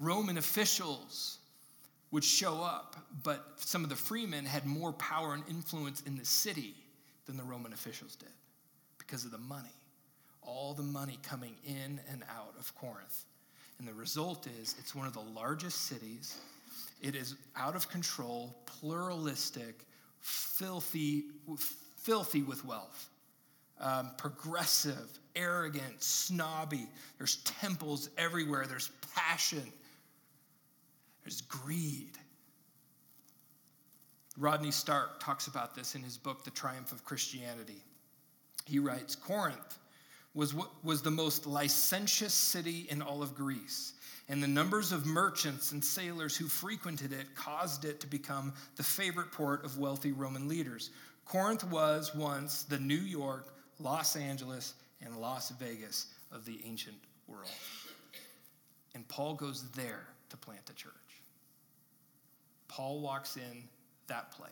Roman 0.00 0.36
officials 0.36 1.38
would 2.10 2.24
show 2.24 2.60
up, 2.60 2.96
but 3.22 3.44
some 3.56 3.84
of 3.84 3.88
the 3.88 3.96
freemen 3.96 4.44
had 4.44 4.66
more 4.66 4.92
power 4.92 5.34
and 5.34 5.42
influence 5.48 6.02
in 6.02 6.16
the 6.16 6.24
city 6.24 6.74
than 7.26 7.36
the 7.36 7.44
Roman 7.44 7.72
officials 7.72 8.16
did 8.16 8.32
because 8.98 9.24
of 9.24 9.30
the 9.30 9.38
money. 9.38 9.74
All 10.42 10.74
the 10.74 10.82
money 10.82 11.18
coming 11.22 11.56
in 11.64 12.00
and 12.10 12.22
out 12.30 12.54
of 12.58 12.74
Corinth. 12.76 13.24
And 13.78 13.86
the 13.86 13.94
result 13.94 14.46
is 14.60 14.74
it's 14.78 14.94
one 14.94 15.06
of 15.06 15.12
the 15.12 15.20
largest 15.20 15.82
cities. 15.82 16.38
It 17.02 17.14
is 17.14 17.34
out 17.56 17.74
of 17.76 17.90
control, 17.90 18.56
pluralistic, 18.64 19.84
filthy, 20.20 21.24
filthy 21.96 22.42
with 22.42 22.64
wealth 22.64 23.08
um, 23.80 24.10
progressive, 24.16 25.18
arrogant, 25.34 26.02
snobby. 26.02 26.86
There's 27.18 27.36
temples 27.36 28.10
everywhere, 28.16 28.66
there's 28.66 28.90
passion, 29.14 29.72
there's 31.24 31.42
greed. 31.42 32.12
Rodney 34.36 34.70
Stark 34.70 35.20
talks 35.20 35.46
about 35.46 35.74
this 35.74 35.94
in 35.94 36.02
his 36.02 36.18
book, 36.18 36.44
The 36.44 36.50
Triumph 36.50 36.92
of 36.92 37.04
Christianity. 37.04 37.82
He 38.64 38.78
writes 38.78 39.14
Corinth 39.14 39.78
was, 40.34 40.54
was 40.82 41.02
the 41.02 41.10
most 41.10 41.46
licentious 41.46 42.34
city 42.34 42.86
in 42.90 43.00
all 43.00 43.22
of 43.22 43.34
Greece, 43.34 43.94
and 44.28 44.42
the 44.42 44.48
numbers 44.48 44.92
of 44.92 45.06
merchants 45.06 45.72
and 45.72 45.82
sailors 45.82 46.36
who 46.36 46.48
frequented 46.48 47.12
it 47.12 47.34
caused 47.34 47.84
it 47.84 48.00
to 48.00 48.06
become 48.06 48.52
the 48.76 48.82
favorite 48.82 49.32
port 49.32 49.64
of 49.64 49.78
wealthy 49.78 50.12
Roman 50.12 50.48
leaders. 50.48 50.90
Corinth 51.24 51.64
was 51.64 52.14
once 52.14 52.64
the 52.64 52.78
New 52.78 52.94
York 52.94 53.56
Los 53.78 54.16
Angeles, 54.16 54.74
and 55.04 55.16
Las 55.16 55.50
Vegas 55.50 56.06
of 56.32 56.44
the 56.44 56.58
ancient 56.64 56.96
world. 57.26 57.50
And 58.94 59.06
Paul 59.08 59.34
goes 59.34 59.68
there 59.72 60.06
to 60.30 60.36
plant 60.36 60.70
a 60.70 60.74
church. 60.74 60.92
Paul 62.68 63.00
walks 63.00 63.36
in 63.36 63.64
that 64.08 64.32
place. 64.32 64.50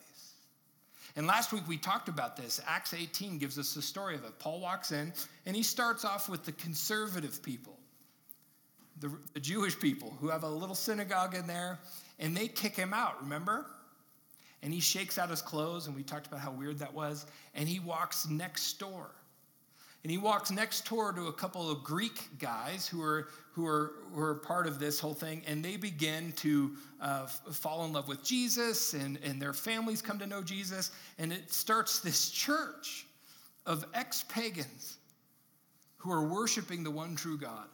And 1.15 1.27
last 1.27 1.53
week 1.53 1.63
we 1.67 1.77
talked 1.77 2.09
about 2.09 2.35
this. 2.35 2.61
Acts 2.67 2.93
18 2.93 3.37
gives 3.37 3.57
us 3.57 3.73
the 3.73 3.81
story 3.81 4.15
of 4.15 4.23
it. 4.25 4.37
Paul 4.39 4.59
walks 4.59 4.91
in 4.91 5.13
and 5.45 5.55
he 5.55 5.63
starts 5.63 6.03
off 6.03 6.27
with 6.27 6.43
the 6.43 6.51
conservative 6.53 7.41
people, 7.41 7.77
the, 8.99 9.11
the 9.33 9.39
Jewish 9.39 9.79
people 9.79 10.15
who 10.19 10.29
have 10.29 10.43
a 10.43 10.49
little 10.49 10.75
synagogue 10.75 11.35
in 11.35 11.47
there, 11.47 11.79
and 12.19 12.35
they 12.35 12.47
kick 12.47 12.75
him 12.75 12.93
out, 12.93 13.21
remember? 13.21 13.65
and 14.65 14.73
he 14.73 14.79
shakes 14.79 15.19
out 15.19 15.29
his 15.29 15.43
clothes, 15.43 15.85
and 15.85 15.95
we 15.95 16.01
talked 16.01 16.25
about 16.25 16.39
how 16.39 16.49
weird 16.49 16.79
that 16.79 16.91
was, 16.91 17.27
and 17.53 17.69
he 17.69 17.79
walks 17.79 18.27
next 18.27 18.79
door. 18.79 19.11
And 20.05 20.11
he 20.11 20.19
walks 20.19 20.51
next 20.51 20.87
door 20.87 21.11
to 21.13 21.29
a 21.29 21.33
couple 21.33 21.67
of 21.67 21.83
Greek 21.83 22.29
guys 22.37 22.87
who 22.87 23.01
are, 23.01 23.29
who 23.53 23.65
are, 23.65 23.93
who 24.13 24.21
are 24.21 24.35
part 24.35 24.67
of 24.67 24.77
this 24.77 24.99
whole 24.99 25.15
thing, 25.15 25.41
and 25.47 25.65
they 25.65 25.77
begin 25.77 26.31
to 26.33 26.73
uh, 27.01 27.25
fall 27.25 27.85
in 27.85 27.93
love 27.93 28.07
with 28.07 28.23
Jesus, 28.23 28.93
and, 28.93 29.17
and 29.23 29.41
their 29.41 29.51
families 29.51 30.03
come 30.03 30.19
to 30.19 30.27
know 30.27 30.43
Jesus, 30.43 30.91
and 31.17 31.33
it 31.33 31.51
starts 31.51 32.01
this 32.01 32.29
church 32.29 33.07
of 33.65 33.83
ex 33.95 34.23
pagans 34.29 34.99
who 35.97 36.11
are 36.11 36.27
worshiping 36.27 36.83
the 36.83 36.91
one 36.91 37.15
true 37.15 37.39
God. 37.39 37.65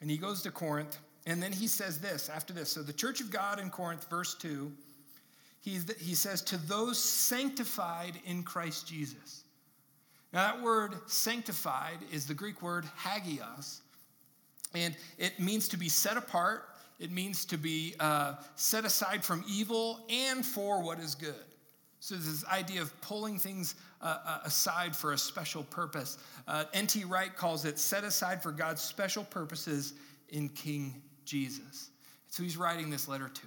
And 0.00 0.10
he 0.10 0.16
goes 0.16 0.40
to 0.44 0.50
Corinth, 0.50 0.96
and 1.26 1.42
then 1.42 1.52
he 1.52 1.66
says 1.66 2.00
this 2.00 2.30
after 2.30 2.54
this. 2.54 2.70
So 2.70 2.82
the 2.82 2.94
church 2.94 3.20
of 3.20 3.30
God 3.30 3.60
in 3.60 3.68
Corinth, 3.68 4.08
verse 4.08 4.34
2, 4.36 4.72
he, 5.60 5.78
he 5.98 6.14
says, 6.14 6.40
To 6.40 6.56
those 6.56 6.98
sanctified 6.98 8.18
in 8.24 8.44
Christ 8.44 8.88
Jesus. 8.88 9.42
Now, 10.36 10.52
that 10.52 10.62
word 10.62 10.96
sanctified 11.06 11.96
is 12.12 12.26
the 12.26 12.34
Greek 12.34 12.60
word 12.60 12.84
hagios, 13.02 13.80
and 14.74 14.94
it 15.16 15.40
means 15.40 15.66
to 15.68 15.78
be 15.78 15.88
set 15.88 16.18
apart, 16.18 16.68
it 17.00 17.10
means 17.10 17.46
to 17.46 17.56
be 17.56 17.94
uh, 18.00 18.34
set 18.54 18.84
aside 18.84 19.24
from 19.24 19.42
evil 19.48 20.04
and 20.10 20.44
for 20.44 20.82
what 20.82 20.98
is 20.98 21.14
good. 21.14 21.34
So, 22.00 22.16
this 22.16 22.44
idea 22.48 22.82
of 22.82 23.00
pulling 23.00 23.38
things 23.38 23.76
uh, 24.02 24.18
uh 24.26 24.38
aside 24.44 24.94
for 24.94 25.14
a 25.14 25.18
special 25.18 25.62
purpose. 25.62 26.18
Uh, 26.46 26.64
N.T. 26.74 27.04
Wright 27.04 27.34
calls 27.34 27.64
it 27.64 27.78
set 27.78 28.04
aside 28.04 28.42
for 28.42 28.52
God's 28.52 28.82
special 28.82 29.24
purposes 29.24 29.94
in 30.28 30.50
King 30.50 31.00
Jesus. 31.24 31.88
So, 32.28 32.42
he's 32.42 32.58
writing 32.58 32.90
this 32.90 33.08
letter 33.08 33.30
to. 33.30 33.46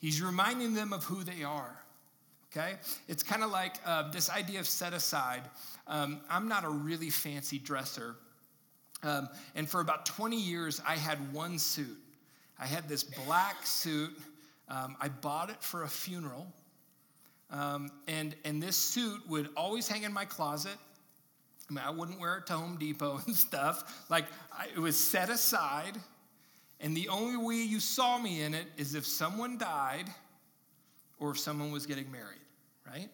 He's 0.00 0.20
reminding 0.20 0.74
them 0.74 0.92
of 0.92 1.04
who 1.04 1.22
they 1.22 1.44
are. 1.44 1.80
Okay? 2.50 2.74
It's 3.08 3.22
kind 3.22 3.42
of 3.42 3.50
like 3.50 3.76
uh, 3.84 4.10
this 4.10 4.30
idea 4.30 4.60
of 4.60 4.66
set 4.66 4.92
aside. 4.92 5.42
Um, 5.86 6.20
I'm 6.30 6.48
not 6.48 6.64
a 6.64 6.70
really 6.70 7.10
fancy 7.10 7.58
dresser. 7.58 8.16
Um, 9.02 9.28
and 9.54 9.68
for 9.68 9.80
about 9.80 10.06
20 10.06 10.36
years, 10.36 10.80
I 10.86 10.96
had 10.96 11.32
one 11.32 11.58
suit. 11.58 11.96
I 12.58 12.66
had 12.66 12.88
this 12.88 13.04
black 13.04 13.66
suit. 13.66 14.18
Um, 14.68 14.96
I 15.00 15.08
bought 15.08 15.50
it 15.50 15.62
for 15.62 15.84
a 15.84 15.88
funeral. 15.88 16.46
Um, 17.50 17.90
and, 18.06 18.34
and 18.44 18.62
this 18.62 18.76
suit 18.76 19.20
would 19.28 19.48
always 19.56 19.88
hang 19.88 20.02
in 20.02 20.12
my 20.12 20.24
closet. 20.24 20.76
I 21.70 21.74
mean, 21.74 21.84
I 21.84 21.90
wouldn't 21.90 22.18
wear 22.18 22.38
it 22.38 22.46
to 22.46 22.54
Home 22.54 22.76
Depot 22.78 23.20
and 23.26 23.34
stuff. 23.34 24.06
Like, 24.10 24.24
I, 24.52 24.66
it 24.74 24.78
was 24.78 24.96
set 24.96 25.30
aside. 25.30 25.98
And 26.80 26.96
the 26.96 27.08
only 27.08 27.36
way 27.36 27.56
you 27.56 27.80
saw 27.80 28.18
me 28.18 28.42
in 28.42 28.54
it 28.54 28.66
is 28.76 28.94
if 28.94 29.06
someone 29.06 29.58
died 29.58 30.08
or 31.18 31.30
if 31.30 31.38
someone 31.38 31.72
was 31.72 31.86
getting 31.86 32.10
married, 32.10 32.37
right? 32.92 33.08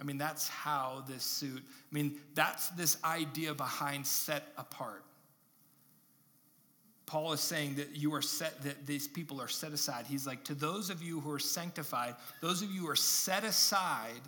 I 0.00 0.04
mean, 0.04 0.18
that's 0.18 0.48
how 0.48 1.04
this 1.06 1.22
suit, 1.22 1.62
I 1.62 1.94
mean, 1.94 2.16
that's 2.34 2.68
this 2.70 2.96
idea 3.04 3.54
behind 3.54 4.06
set 4.06 4.44
apart. 4.56 5.04
Paul 7.04 7.32
is 7.32 7.40
saying 7.40 7.74
that 7.74 7.96
you 7.96 8.14
are 8.14 8.22
set, 8.22 8.62
that 8.62 8.86
these 8.86 9.08
people 9.08 9.42
are 9.42 9.48
set 9.48 9.72
aside. 9.72 10.06
He's 10.06 10.26
like, 10.26 10.44
to 10.44 10.54
those 10.54 10.90
of 10.90 11.02
you 11.02 11.20
who 11.20 11.30
are 11.32 11.40
sanctified, 11.40 12.14
those 12.40 12.62
of 12.62 12.70
you 12.70 12.82
who 12.82 12.88
are 12.88 12.96
set 12.96 13.42
aside 13.42 14.20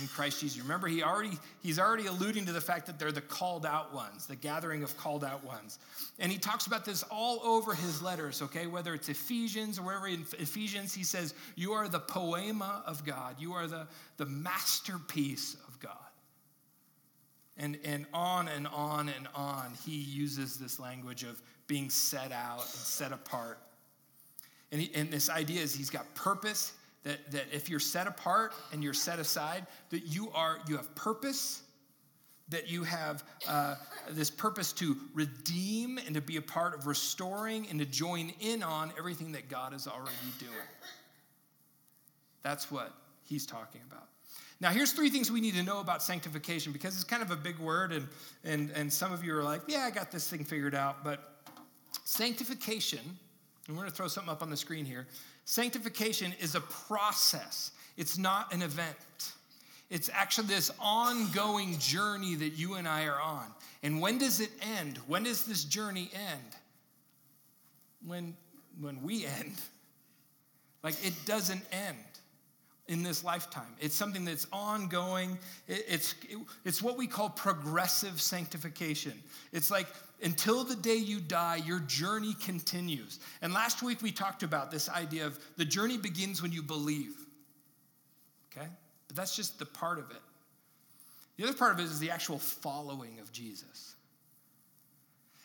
in 0.00 0.06
Christ 0.08 0.40
Jesus. 0.40 0.60
Remember, 0.62 0.86
he 0.86 1.02
already, 1.02 1.36
he's 1.62 1.78
already 1.78 2.06
alluding 2.06 2.46
to 2.46 2.52
the 2.52 2.60
fact 2.60 2.86
that 2.86 2.98
they're 2.98 3.12
the 3.12 3.20
called 3.20 3.66
out 3.66 3.92
ones, 3.92 4.26
the 4.26 4.36
gathering 4.36 4.82
of 4.82 4.96
called 4.96 5.24
out 5.24 5.44
ones. 5.44 5.78
And 6.18 6.30
he 6.30 6.38
talks 6.38 6.66
about 6.66 6.84
this 6.84 7.02
all 7.04 7.40
over 7.42 7.74
his 7.74 8.00
letters, 8.00 8.42
okay? 8.42 8.66
Whether 8.66 8.94
it's 8.94 9.08
Ephesians 9.08 9.78
or 9.78 9.82
wherever 9.82 10.06
in 10.06 10.24
Ephesians, 10.38 10.94
he 10.94 11.02
says, 11.02 11.34
You 11.56 11.72
are 11.72 11.88
the 11.88 12.00
poiema 12.00 12.84
of 12.86 13.04
God, 13.04 13.36
you 13.38 13.52
are 13.54 13.66
the, 13.66 13.86
the 14.18 14.26
masterpiece 14.26 15.56
of 15.66 15.80
God. 15.80 15.96
And, 17.58 17.78
and 17.84 18.06
on 18.14 18.48
and 18.48 18.66
on 18.68 19.08
and 19.08 19.28
on, 19.34 19.72
he 19.84 19.96
uses 19.96 20.58
this 20.58 20.80
language 20.80 21.22
of 21.22 21.42
being 21.66 21.90
set 21.90 22.32
out 22.32 22.60
and 22.60 22.68
set 22.68 23.12
apart. 23.12 23.58
And, 24.70 24.80
he, 24.80 24.90
and 24.94 25.10
this 25.10 25.28
idea 25.28 25.60
is 25.60 25.74
he's 25.74 25.90
got 25.90 26.12
purpose, 26.14 26.72
that, 27.04 27.30
that 27.32 27.44
if 27.52 27.68
you're 27.68 27.80
set 27.80 28.06
apart 28.06 28.52
and 28.72 28.82
you're 28.82 28.94
set 28.94 29.18
aside, 29.18 29.66
that 29.90 30.06
you 30.06 30.30
are 30.34 30.58
you 30.68 30.76
have 30.76 30.94
purpose, 30.94 31.62
that 32.48 32.70
you 32.70 32.84
have 32.84 33.24
uh, 33.48 33.74
this 34.10 34.30
purpose 34.30 34.72
to 34.74 34.96
redeem 35.14 35.98
and 35.98 36.14
to 36.14 36.20
be 36.20 36.36
a 36.36 36.42
part 36.42 36.74
of 36.74 36.86
restoring 36.86 37.66
and 37.70 37.78
to 37.80 37.86
join 37.86 38.32
in 38.40 38.62
on 38.62 38.92
everything 38.98 39.32
that 39.32 39.48
God 39.48 39.74
is 39.74 39.86
already 39.86 40.12
doing. 40.38 40.52
That's 42.42 42.70
what 42.70 42.92
he's 43.24 43.46
talking 43.46 43.80
about. 43.90 44.08
Now, 44.60 44.70
here's 44.70 44.92
three 44.92 45.10
things 45.10 45.28
we 45.28 45.40
need 45.40 45.54
to 45.54 45.62
know 45.64 45.80
about 45.80 46.04
sanctification 46.04 46.72
because 46.72 46.94
it's 46.94 47.04
kind 47.04 47.22
of 47.22 47.32
a 47.32 47.36
big 47.36 47.58
word, 47.58 47.92
and, 47.92 48.06
and, 48.44 48.70
and 48.76 48.92
some 48.92 49.12
of 49.12 49.24
you 49.24 49.36
are 49.36 49.42
like, 49.42 49.62
yeah, 49.66 49.80
I 49.80 49.90
got 49.90 50.12
this 50.12 50.28
thing 50.28 50.44
figured 50.44 50.74
out. 50.74 51.02
But 51.02 51.32
sanctification, 52.04 53.00
and 53.66 53.76
we're 53.76 53.82
going 53.82 53.90
to 53.90 53.96
throw 53.96 54.06
something 54.06 54.30
up 54.30 54.40
on 54.40 54.50
the 54.50 54.56
screen 54.56 54.84
here 54.84 55.08
Sanctification 55.52 56.32
is 56.40 56.54
a 56.54 56.62
process, 56.62 57.72
it's 57.98 58.16
not 58.16 58.54
an 58.54 58.62
event. 58.62 58.96
It's 59.90 60.08
actually 60.08 60.46
this 60.46 60.70
ongoing 60.80 61.78
journey 61.78 62.34
that 62.36 62.56
you 62.56 62.76
and 62.76 62.88
I 62.88 63.04
are 63.04 63.20
on. 63.20 63.44
And 63.82 64.00
when 64.00 64.16
does 64.16 64.40
it 64.40 64.48
end? 64.78 64.98
When 65.06 65.24
does 65.24 65.44
this 65.44 65.64
journey 65.64 66.08
end? 66.14 66.56
When, 68.06 68.34
when 68.80 69.02
we 69.02 69.26
end. 69.26 69.60
Like 70.82 70.94
it 71.04 71.12
doesn't 71.26 71.62
end 71.70 71.98
in 72.92 73.02
this 73.02 73.24
lifetime. 73.24 73.74
It's 73.80 73.94
something 73.94 74.26
that's 74.26 74.46
ongoing. 74.52 75.38
It's, 75.66 76.14
it's 76.62 76.82
what 76.82 76.98
we 76.98 77.06
call 77.06 77.30
progressive 77.30 78.20
sanctification. 78.20 79.14
It's 79.50 79.70
like 79.70 79.86
until 80.22 80.62
the 80.62 80.76
day 80.76 80.96
you 80.96 81.18
die, 81.18 81.56
your 81.64 81.78
journey 81.78 82.34
continues. 82.44 83.18
And 83.40 83.54
last 83.54 83.82
week 83.82 84.02
we 84.02 84.12
talked 84.12 84.42
about 84.42 84.70
this 84.70 84.90
idea 84.90 85.26
of 85.26 85.38
the 85.56 85.64
journey 85.64 85.96
begins 85.96 86.42
when 86.42 86.52
you 86.52 86.62
believe. 86.62 87.14
Okay? 88.54 88.68
But 89.08 89.16
that's 89.16 89.34
just 89.34 89.58
the 89.58 89.64
part 89.64 89.98
of 89.98 90.10
it. 90.10 90.20
The 91.38 91.44
other 91.44 91.56
part 91.56 91.72
of 91.72 91.80
it 91.80 91.84
is 91.84 91.98
the 91.98 92.10
actual 92.10 92.38
following 92.38 93.20
of 93.20 93.32
Jesus. 93.32 93.94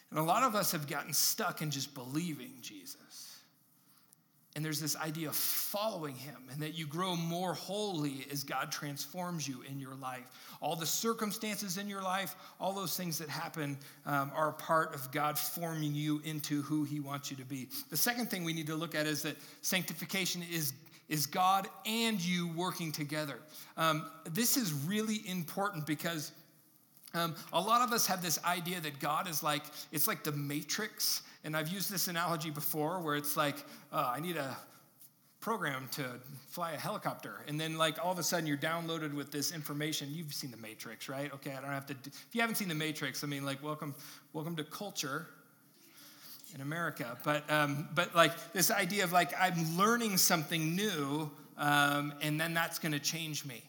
And 0.10 0.20
a 0.20 0.24
lot 0.24 0.44
of 0.44 0.54
us 0.54 0.74
have 0.74 0.86
gotten 0.86 1.14
stuck 1.14 1.62
in 1.62 1.72
just 1.72 1.94
believing 1.94 2.52
Jesus. 2.62 3.27
And 4.58 4.66
there's 4.66 4.80
this 4.80 4.96
idea 4.96 5.28
of 5.28 5.36
following 5.36 6.16
him 6.16 6.38
and 6.52 6.60
that 6.64 6.74
you 6.74 6.88
grow 6.88 7.16
more 7.16 7.54
holy 7.54 8.26
as 8.32 8.44
God 8.44 8.72
transforms 8.72 9.48
you 9.48 9.62
in 9.70 9.80
your 9.80 9.94
life. 9.94 10.26
All 10.62 10.76
the 10.76 10.84
circumstances 10.84 11.78
in 11.78 11.88
your 11.88 12.02
life, 12.02 12.36
all 12.60 12.74
those 12.74 12.98
things 12.98 13.20
that 13.20 13.30
happen 13.30 13.78
um, 14.08 14.32
are 14.34 14.50
a 14.50 14.54
part 14.54 14.96
of 14.96 15.12
God 15.12 15.38
forming 15.38 15.94
you 15.94 16.24
into 16.26 16.64
who 16.64 16.86
he 16.86 17.00
wants 17.00 17.30
you 17.30 17.38
to 17.38 17.46
be. 17.46 17.68
The 17.92 17.98
second 17.98 18.32
thing 18.32 18.44
we 18.44 18.52
need 18.52 18.66
to 18.66 18.76
look 18.76 18.96
at 18.96 19.06
is 19.06 19.22
that 19.22 19.36
sanctification 19.62 20.42
is 20.52 20.74
is 21.08 21.28
God 21.28 21.68
and 21.86 22.20
you 22.20 22.50
working 22.56 22.92
together. 22.92 23.38
Um, 23.78 24.08
this 24.26 24.58
is 24.58 24.74
really 24.74 25.22
important 25.28 25.86
because 25.86 26.32
um, 27.14 27.36
a 27.54 27.62
lot 27.62 27.82
of 27.82 27.94
us 27.94 28.08
have 28.08 28.24
this 28.24 28.44
idea 28.44 28.82
that 28.82 29.00
God 29.00 29.30
is 29.30 29.42
like, 29.42 29.64
it's 29.92 30.08
like 30.08 30.24
the 30.24 30.34
matrix 30.34 31.22
and 31.44 31.56
I've 31.56 31.70
used 31.70 31.92
this 31.92 32.08
analogy 32.08 32.50
before 32.50 33.00
where 33.02 33.16
it's 33.16 33.38
like, 33.38 33.58
uh, 33.92 34.14
I 34.16 34.20
need 34.20 34.38
a 34.38 34.58
program 35.40 35.88
to 35.92 36.04
fly 36.50 36.72
a 36.72 36.78
helicopter. 36.78 37.42
And 37.48 37.60
then, 37.60 37.78
like, 37.78 38.04
all 38.04 38.12
of 38.12 38.20
a 38.20 38.24
sudden 38.24 38.48
you're 38.48 38.58
downloaded 38.58 39.14
with 39.14 39.32
this 39.32 39.52
information. 39.52 40.10
You've 40.12 40.34
seen 40.34 40.52
the 40.52 40.58
Matrix, 40.58 41.08
right? 41.08 41.32
Okay, 41.34 41.52
I 41.52 41.62
don't 41.62 41.72
have 41.72 41.86
to. 41.88 41.96
If 42.06 42.28
you 42.34 42.42
haven't 42.42 42.56
seen 42.56 42.68
the 42.68 42.76
Matrix, 42.76 43.24
I 43.24 43.28
mean, 43.28 43.46
like, 43.46 43.64
welcome, 43.64 43.96
welcome 44.34 44.56
to 44.56 44.64
culture 44.64 45.28
in 46.56 46.62
America. 46.62 47.18
But, 47.24 47.50
um, 47.52 47.88
but 47.94 48.16
like, 48.16 48.54
this 48.54 48.72
idea 48.72 49.04
of 49.04 49.12
like, 49.12 49.34
I'm 49.40 49.78
learning 49.78 50.18
something 50.18 50.76
new, 50.76 51.30
um, 51.58 52.14
and 52.22 52.40
then 52.40 52.54
that's 52.54 52.80
going 52.80 52.94
to 52.94 53.00
change 53.00 53.46
me 53.46 53.64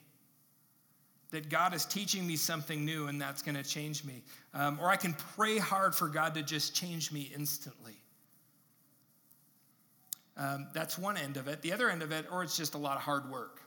that 1.30 1.50
God 1.50 1.74
is 1.74 1.84
teaching 1.84 2.26
me 2.26 2.36
something 2.36 2.84
new 2.84 3.06
and 3.06 3.20
that's 3.20 3.42
going 3.42 3.56
to 3.56 3.62
change 3.62 4.04
me. 4.04 4.22
Um, 4.54 4.78
or 4.80 4.88
I 4.88 4.96
can 4.96 5.14
pray 5.36 5.58
hard 5.58 5.94
for 5.94 6.08
God 6.08 6.34
to 6.34 6.42
just 6.42 6.74
change 6.74 7.12
me 7.12 7.30
instantly. 7.34 7.96
Um, 10.36 10.68
that's 10.72 10.96
one 10.96 11.16
end 11.16 11.36
of 11.36 11.48
it. 11.48 11.62
The 11.62 11.72
other 11.72 11.90
end 11.90 12.02
of 12.02 12.12
it, 12.12 12.26
or 12.30 12.42
it's 12.42 12.56
just 12.56 12.74
a 12.74 12.78
lot 12.78 12.96
of 12.96 13.02
hard 13.02 13.30
work. 13.30 13.60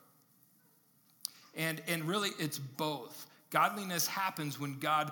And, 1.53 1.81
and 1.87 2.05
really, 2.05 2.29
it's 2.39 2.57
both. 2.57 3.27
Godliness 3.49 4.07
happens 4.07 4.57
when 4.57 4.79
God 4.79 5.11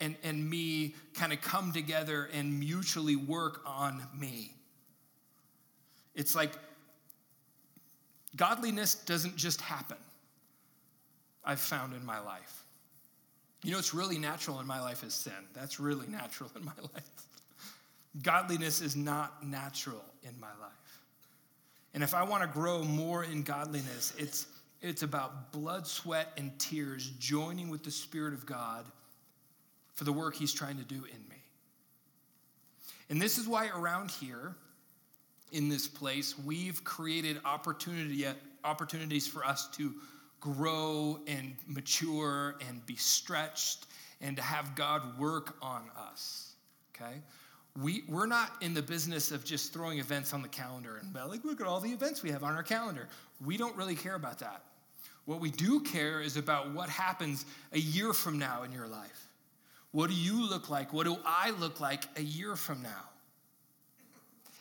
and, 0.00 0.16
and 0.24 0.50
me 0.50 0.96
kind 1.14 1.32
of 1.32 1.40
come 1.40 1.72
together 1.72 2.28
and 2.34 2.58
mutually 2.58 3.14
work 3.14 3.62
on 3.64 4.02
me. 4.18 4.52
It's 6.16 6.34
like 6.34 6.52
godliness 8.34 8.96
doesn't 8.96 9.36
just 9.36 9.60
happen. 9.60 9.98
I've 11.46 11.60
found 11.60 11.94
in 11.94 12.04
my 12.04 12.18
life. 12.18 12.64
You 13.62 13.72
know, 13.72 13.78
it's 13.78 13.94
really 13.94 14.18
natural 14.18 14.60
in 14.60 14.66
my 14.66 14.80
life 14.80 15.02
is 15.02 15.14
sin. 15.14 15.32
That's 15.54 15.80
really 15.80 16.06
natural 16.08 16.50
in 16.56 16.64
my 16.64 16.72
life. 16.94 17.10
Godliness 18.22 18.80
is 18.80 18.96
not 18.96 19.46
natural 19.46 20.04
in 20.22 20.38
my 20.40 20.48
life. 20.60 21.00
And 21.94 22.02
if 22.02 22.12
I 22.14 22.24
want 22.24 22.42
to 22.42 22.48
grow 22.48 22.82
more 22.82 23.24
in 23.24 23.42
godliness, 23.42 24.12
it's, 24.18 24.46
it's 24.82 25.02
about 25.02 25.52
blood, 25.52 25.86
sweat, 25.86 26.32
and 26.36 26.56
tears 26.58 27.10
joining 27.18 27.70
with 27.70 27.84
the 27.84 27.90
Spirit 27.90 28.34
of 28.34 28.44
God 28.44 28.84
for 29.94 30.04
the 30.04 30.12
work 30.12 30.34
He's 30.34 30.52
trying 30.52 30.76
to 30.76 30.84
do 30.84 30.96
in 30.96 31.28
me. 31.28 31.42
And 33.08 33.22
this 33.22 33.38
is 33.38 33.48
why 33.48 33.68
around 33.68 34.10
here, 34.10 34.54
in 35.52 35.68
this 35.68 35.86
place, 35.86 36.34
we've 36.38 36.82
created 36.84 37.40
opportunity, 37.44 38.26
opportunities 38.64 39.26
for 39.26 39.44
us 39.44 39.68
to 39.76 39.94
grow 40.54 41.18
and 41.26 41.56
mature 41.66 42.56
and 42.68 42.84
be 42.86 42.94
stretched 42.94 43.86
and 44.20 44.36
to 44.36 44.42
have 44.42 44.76
God 44.76 45.18
work 45.18 45.56
on 45.60 45.82
us. 45.98 46.52
Okay? 46.94 47.20
We, 47.82 48.04
we're 48.08 48.26
not 48.26 48.52
in 48.62 48.72
the 48.72 48.80
business 48.80 49.32
of 49.32 49.44
just 49.44 49.72
throwing 49.72 49.98
events 49.98 50.32
on 50.32 50.42
the 50.42 50.48
calendar 50.48 51.00
and 51.02 51.12
like, 51.28 51.44
look 51.44 51.60
at 51.60 51.66
all 51.66 51.80
the 51.80 51.90
events 51.90 52.22
we 52.22 52.30
have 52.30 52.44
on 52.44 52.54
our 52.54 52.62
calendar. 52.62 53.08
We 53.44 53.56
don't 53.56 53.76
really 53.76 53.96
care 53.96 54.14
about 54.14 54.38
that. 54.38 54.62
What 55.24 55.40
we 55.40 55.50
do 55.50 55.80
care 55.80 56.20
is 56.20 56.36
about 56.36 56.72
what 56.72 56.88
happens 56.88 57.44
a 57.72 57.78
year 57.78 58.12
from 58.12 58.38
now 58.38 58.62
in 58.62 58.70
your 58.70 58.86
life. 58.86 59.26
What 59.90 60.08
do 60.08 60.14
you 60.14 60.48
look 60.48 60.70
like? 60.70 60.92
What 60.92 61.06
do 61.06 61.16
I 61.26 61.50
look 61.50 61.80
like 61.80 62.04
a 62.16 62.22
year 62.22 62.54
from 62.54 62.82
now? 62.82 63.10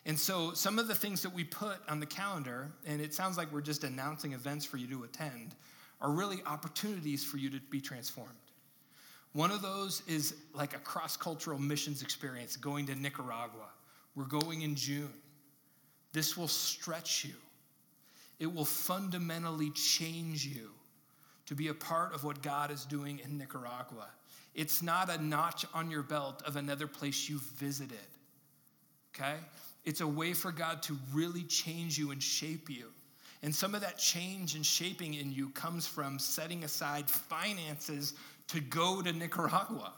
And 0.08 0.20
so, 0.20 0.54
some 0.54 0.78
of 0.78 0.88
the 0.88 0.94
things 0.94 1.24
that 1.24 1.34
we 1.34 1.44
put 1.44 1.78
on 1.90 2.00
the 2.00 2.06
calendar, 2.06 2.72
and 2.86 3.02
it 3.02 3.14
sounds 3.14 3.38
like 3.38 3.52
we're 3.52 3.62
just 3.62 3.84
announcing 3.84 4.34
events 4.34 4.64
for 4.64 4.78
you 4.78 4.88
to 4.88 5.04
attend, 5.04 5.56
are 6.02 6.12
really 6.12 6.42
opportunities 6.46 7.24
for 7.24 7.38
you 7.38 7.50
to 7.50 7.60
be 7.70 7.82
transformed. 7.82 8.32
One 9.34 9.52
of 9.52 9.62
those 9.62 10.02
is 10.08 10.36
like 10.54 10.76
a 10.76 10.80
cross 10.80 11.18
cultural 11.18 11.60
missions 11.60 12.02
experience 12.02 12.56
going 12.56 12.86
to 12.88 12.96
Nicaragua. 12.96 13.70
We're 14.16 14.26
going 14.26 14.62
in 14.62 14.76
June. 14.76 15.14
This 16.14 16.38
will 16.38 16.48
stretch 16.48 17.26
you, 17.26 17.34
it 18.40 18.54
will 18.54 18.66
fundamentally 18.66 19.72
change 19.72 20.46
you 20.46 20.70
to 21.46 21.56
be 21.56 21.68
a 21.68 21.74
part 21.74 22.14
of 22.14 22.24
what 22.24 22.42
God 22.42 22.72
is 22.72 22.86
doing 22.86 23.20
in 23.24 23.38
Nicaragua. 23.38 24.08
It's 24.56 24.82
not 24.82 25.10
a 25.10 25.22
notch 25.22 25.66
on 25.74 25.92
your 25.92 26.02
belt 26.02 26.42
of 26.46 26.56
another 26.56 26.88
place 26.88 27.30
you've 27.30 27.42
visited, 27.42 27.98
okay? 29.14 29.36
It's 29.84 30.02
a 30.02 30.08
way 30.08 30.34
for 30.34 30.52
God 30.52 30.82
to 30.84 30.98
really 31.14 31.44
change 31.44 31.98
you 31.98 32.12
and 32.12 32.24
shape 32.24 32.70
you. 32.70 32.88
And 33.46 33.54
some 33.54 33.76
of 33.76 33.82
that 33.82 34.00
change 34.00 34.56
and 34.56 34.66
shaping 34.66 35.14
in 35.14 35.32
you 35.32 35.50
comes 35.50 35.86
from 35.86 36.18
setting 36.18 36.64
aside 36.64 37.08
finances 37.08 38.16
to 38.48 38.60
go 38.60 39.04
to 39.04 39.14
Nicaragua 39.14 39.94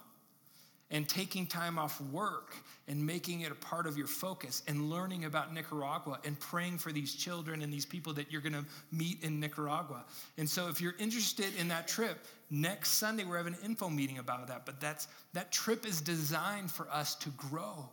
and 0.91 1.07
taking 1.07 1.47
time 1.47 1.79
off 1.79 2.01
work 2.11 2.57
and 2.89 3.05
making 3.05 3.41
it 3.41 3.51
a 3.53 3.55
part 3.55 3.87
of 3.87 3.97
your 3.97 4.05
focus 4.05 4.63
and 4.67 4.89
learning 4.89 5.23
about 5.23 5.53
Nicaragua 5.53 6.19
and 6.25 6.37
praying 6.41 6.77
for 6.77 6.91
these 6.91 7.15
children 7.15 7.61
and 7.61 7.71
these 7.71 7.85
people 7.85 8.11
that 8.11 8.33
you're 8.33 8.41
going 8.41 8.51
to 8.51 8.65
meet 8.91 9.23
in 9.23 9.39
Nicaragua. 9.39 10.03
And 10.37 10.49
so 10.49 10.67
if 10.67 10.81
you're 10.81 10.95
interested 10.99 11.55
in 11.57 11.69
that 11.69 11.87
trip, 11.87 12.17
next 12.49 12.95
Sunday 12.95 13.23
we're 13.23 13.37
having 13.37 13.53
an 13.53 13.59
info 13.63 13.87
meeting 13.87 14.17
about 14.17 14.47
that, 14.47 14.65
but 14.65 14.81
that's 14.81 15.07
that 15.31 15.53
trip 15.53 15.85
is 15.85 16.01
designed 16.01 16.69
for 16.69 16.89
us 16.89 17.15
to 17.15 17.29
grow 17.29 17.87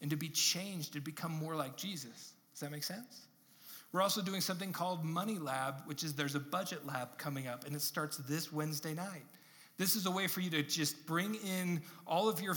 and 0.00 0.10
to 0.10 0.16
be 0.16 0.28
changed 0.28 0.94
to 0.94 1.00
become 1.00 1.30
more 1.30 1.54
like 1.54 1.76
Jesus. 1.76 2.32
Does 2.52 2.62
that 2.62 2.72
make 2.72 2.82
sense? 2.82 3.27
We're 3.92 4.02
also 4.02 4.20
doing 4.20 4.40
something 4.40 4.72
called 4.72 5.04
Money 5.04 5.38
Lab, 5.38 5.82
which 5.86 6.04
is 6.04 6.14
there's 6.14 6.34
a 6.34 6.40
budget 6.40 6.86
lab 6.86 7.16
coming 7.16 7.46
up 7.46 7.66
and 7.66 7.74
it 7.74 7.80
starts 7.80 8.18
this 8.18 8.52
Wednesday 8.52 8.94
night. 8.94 9.24
This 9.78 9.96
is 9.96 10.06
a 10.06 10.10
way 10.10 10.26
for 10.26 10.40
you 10.40 10.50
to 10.50 10.62
just 10.62 11.06
bring 11.06 11.36
in 11.36 11.80
all 12.06 12.28
of 12.28 12.42
your, 12.42 12.56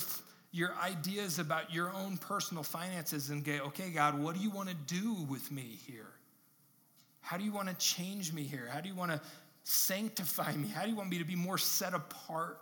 your 0.51 0.75
ideas 0.83 1.39
about 1.39 1.73
your 1.73 1.91
own 1.93 2.17
personal 2.17 2.63
finances 2.63 3.29
and 3.29 3.45
go, 3.45 3.53
okay, 3.67 3.91
God, 3.91 4.19
what 4.19 4.35
do 4.35 4.41
you 4.41 4.49
want 4.49 4.69
to 4.69 4.75
do 4.87 5.13
with 5.29 5.51
me 5.51 5.79
here? 5.87 6.09
How 7.21 7.37
do 7.37 7.45
you 7.45 7.51
want 7.51 7.69
to 7.69 7.75
change 7.75 8.33
me 8.33 8.43
here? 8.43 8.67
How 8.69 8.81
do 8.81 8.89
you 8.89 8.95
want 8.95 9.11
to 9.11 9.21
sanctify 9.63 10.53
me? 10.55 10.67
How 10.67 10.83
do 10.83 10.89
you 10.89 10.95
want 10.95 11.09
me 11.09 11.19
to 11.19 11.23
be 11.23 11.35
more 11.35 11.57
set 11.57 11.93
apart 11.93 12.59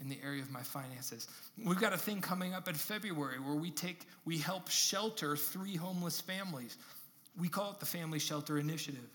in 0.00 0.08
the 0.08 0.18
area 0.22 0.42
of 0.42 0.50
my 0.50 0.62
finances? 0.62 1.28
We've 1.64 1.80
got 1.80 1.92
a 1.92 1.96
thing 1.96 2.20
coming 2.20 2.52
up 2.52 2.68
in 2.68 2.74
February 2.74 3.38
where 3.38 3.54
we 3.54 3.70
take, 3.70 4.00
we 4.24 4.36
help 4.36 4.68
shelter 4.68 5.36
three 5.36 5.76
homeless 5.76 6.20
families. 6.20 6.76
We 7.38 7.48
call 7.48 7.72
it 7.72 7.80
the 7.80 7.86
Family 7.86 8.18
Shelter 8.18 8.58
Initiative. 8.58 9.08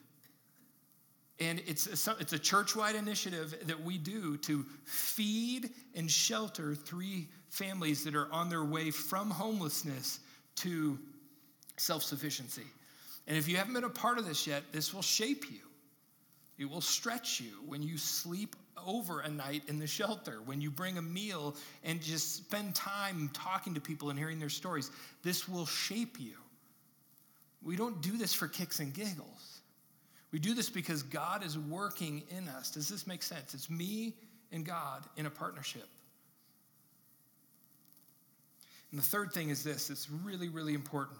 And 1.39 1.61
it's 1.65 2.07
a, 2.07 2.15
it's 2.19 2.33
a 2.33 2.39
church 2.39 2.75
wide 2.75 2.95
initiative 2.95 3.55
that 3.65 3.83
we 3.83 3.97
do 3.97 4.37
to 4.37 4.63
feed 4.85 5.71
and 5.95 6.09
shelter 6.09 6.75
three 6.75 7.29
families 7.49 8.03
that 8.03 8.15
are 8.15 8.31
on 8.31 8.47
their 8.47 8.63
way 8.63 8.91
from 8.91 9.31
homelessness 9.31 10.19
to 10.57 10.99
self 11.77 12.03
sufficiency. 12.03 12.65
And 13.27 13.37
if 13.37 13.47
you 13.47 13.57
haven't 13.57 13.73
been 13.73 13.85
a 13.85 13.89
part 13.89 14.19
of 14.19 14.27
this 14.27 14.45
yet, 14.45 14.63
this 14.71 14.93
will 14.93 15.01
shape 15.01 15.45
you. 15.49 15.59
It 16.59 16.69
will 16.69 16.81
stretch 16.81 17.39
you 17.39 17.53
when 17.65 17.81
you 17.81 17.97
sleep 17.97 18.55
over 18.85 19.21
a 19.21 19.29
night 19.29 19.63
in 19.67 19.79
the 19.79 19.87
shelter, 19.87 20.41
when 20.45 20.61
you 20.61 20.69
bring 20.69 20.97
a 20.97 21.01
meal 21.01 21.55
and 21.83 22.01
just 22.01 22.35
spend 22.35 22.75
time 22.75 23.29
talking 23.33 23.73
to 23.73 23.81
people 23.81 24.11
and 24.11 24.19
hearing 24.19 24.39
their 24.39 24.49
stories. 24.49 24.91
This 25.23 25.49
will 25.49 25.65
shape 25.65 26.19
you. 26.19 26.35
We 27.63 27.75
don't 27.75 28.01
do 28.01 28.17
this 28.17 28.33
for 28.33 28.47
kicks 28.47 28.79
and 28.79 28.93
giggles. 28.93 29.59
We 30.31 30.39
do 30.39 30.53
this 30.53 30.69
because 30.69 31.03
God 31.03 31.43
is 31.43 31.57
working 31.57 32.23
in 32.35 32.47
us. 32.47 32.71
Does 32.71 32.87
this 32.87 33.05
make 33.05 33.21
sense? 33.21 33.53
It's 33.53 33.69
me 33.69 34.13
and 34.51 34.65
God 34.65 35.03
in 35.17 35.25
a 35.25 35.29
partnership. 35.29 35.87
And 38.91 38.99
the 38.99 39.05
third 39.05 39.33
thing 39.33 39.49
is 39.49 39.63
this 39.63 39.89
it's 39.89 40.09
really, 40.09 40.49
really 40.49 40.73
important. 40.73 41.19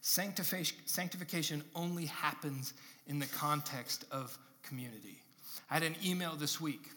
Sanctification 0.00 1.62
only 1.76 2.06
happens 2.06 2.74
in 3.06 3.18
the 3.18 3.26
context 3.26 4.04
of 4.10 4.36
community. 4.62 5.22
I 5.70 5.74
had 5.74 5.84
an 5.84 5.94
email 6.04 6.34
this 6.34 6.60
week 6.60 6.90